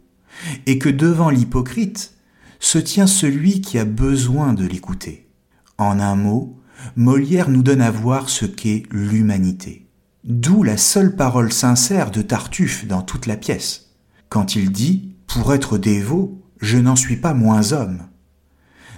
et 0.67 0.79
que 0.79 0.89
devant 0.89 1.31
l'hypocrite 1.31 2.15
se 2.61 2.79
tient 2.79 3.07
celui 3.07 3.61
qui 3.61 3.79
a 3.79 3.85
besoin 3.85 4.55
de 4.55 4.65
l'écouter. 4.67 5.29
En 5.77 5.99
un 6.01 6.17
mot, 6.17 6.59
Molière 6.97 7.51
nous 7.51 7.63
donne 7.63 7.83
à 7.83 7.91
voir 7.91 8.29
ce 8.29 8.47
qu'est 8.47 8.85
l'humanité. 8.91 9.87
D'où 10.25 10.63
la 10.63 10.77
seule 10.77 11.17
parole 11.17 11.53
sincère 11.53 12.11
de 12.11 12.23
Tartuffe 12.23 12.87
dans 12.87 13.03
toute 13.03 13.27
la 13.27 13.37
pièce, 13.37 13.91
quand 14.29 14.57
il 14.57 14.73
dit⁇ 14.73 15.15
Pour 15.35 15.53
être 15.53 15.77
dévot, 15.77 16.43
je 16.61 16.79
n'en 16.79 16.97
suis 16.97 17.17
pas 17.17 17.35
moins 17.35 17.73
homme⁇ 17.73 17.99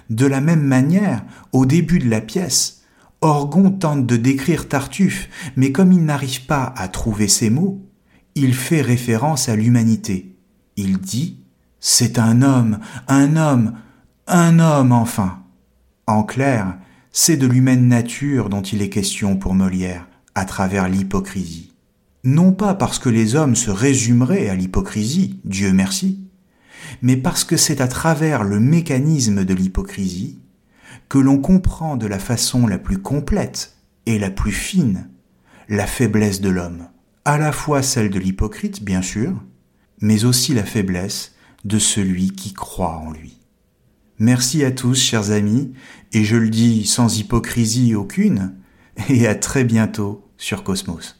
De 0.09 0.25
la 0.25 0.41
même 0.41 0.63
manière, 0.63 1.23
au 1.51 1.65
début 1.65 1.99
de 1.99 2.09
la 2.09 2.21
pièce, 2.21 2.83
Orgon 3.21 3.71
tente 3.71 4.05
de 4.05 4.15
décrire 4.15 4.67
Tartuffe, 4.67 5.29
mais 5.55 5.71
comme 5.71 5.91
il 5.91 6.05
n'arrive 6.05 6.45
pas 6.45 6.73
à 6.77 6.87
trouver 6.87 7.27
ses 7.27 7.49
mots, 7.49 7.81
il 8.35 8.53
fait 8.53 8.81
référence 8.81 9.49
à 9.49 9.55
l'humanité. 9.55 10.35
Il 10.75 10.99
dit⁇ 10.99 11.39
C'est 11.79 12.19
un 12.19 12.43
homme, 12.43 12.79
un 13.07 13.35
homme, 13.35 13.73
un 14.27 14.59
homme 14.59 14.91
enfin!⁇ 14.91 15.39
En 16.11 16.23
clair, 16.23 16.77
c'est 17.11 17.37
de 17.37 17.47
l'humaine 17.47 17.87
nature 17.87 18.49
dont 18.49 18.61
il 18.61 18.83
est 18.83 18.89
question 18.89 19.37
pour 19.37 19.55
Molière, 19.55 20.07
à 20.35 20.45
travers 20.45 20.87
l'hypocrisie. 20.87 21.73
Non 22.23 22.51
pas 22.51 22.75
parce 22.75 22.99
que 22.99 23.09
les 23.09 23.35
hommes 23.35 23.55
se 23.55 23.71
résumeraient 23.71 24.49
à 24.49 24.55
l'hypocrisie, 24.55 25.39
Dieu 25.43 25.73
merci, 25.73 26.26
mais 27.01 27.17
parce 27.17 27.43
que 27.43 27.57
c'est 27.57 27.81
à 27.81 27.87
travers 27.87 28.43
le 28.43 28.59
mécanisme 28.59 29.45
de 29.45 29.53
l'hypocrisie 29.53 30.39
que 31.09 31.17
l'on 31.17 31.37
comprend 31.37 31.95
de 31.95 32.07
la 32.07 32.19
façon 32.19 32.67
la 32.67 32.77
plus 32.77 32.97
complète 32.97 33.75
et 34.05 34.19
la 34.19 34.29
plus 34.29 34.51
fine 34.51 35.09
la 35.69 35.85
faiblesse 35.85 36.39
de 36.41 36.49
l'homme, 36.49 36.87
à 37.25 37.37
la 37.37 37.51
fois 37.51 37.81
celle 37.81 38.09
de 38.09 38.19
l'hypocrite, 38.19 38.83
bien 38.83 39.01
sûr, 39.01 39.33
mais 39.99 40.23
aussi 40.23 40.53
la 40.53 40.63
faiblesse 40.63 41.35
de 41.65 41.79
celui 41.79 42.31
qui 42.31 42.53
croit 42.53 42.97
en 42.97 43.11
lui. 43.11 43.37
Merci 44.19 44.63
à 44.63 44.71
tous, 44.71 44.95
chers 44.95 45.31
amis, 45.31 45.73
et 46.13 46.23
je 46.23 46.37
le 46.37 46.49
dis 46.49 46.85
sans 46.85 47.19
hypocrisie 47.19 47.95
aucune, 47.95 48.55
et 49.09 49.27
à 49.27 49.35
très 49.35 49.63
bientôt 49.63 50.25
sur 50.37 50.63
Cosmos. 50.63 51.19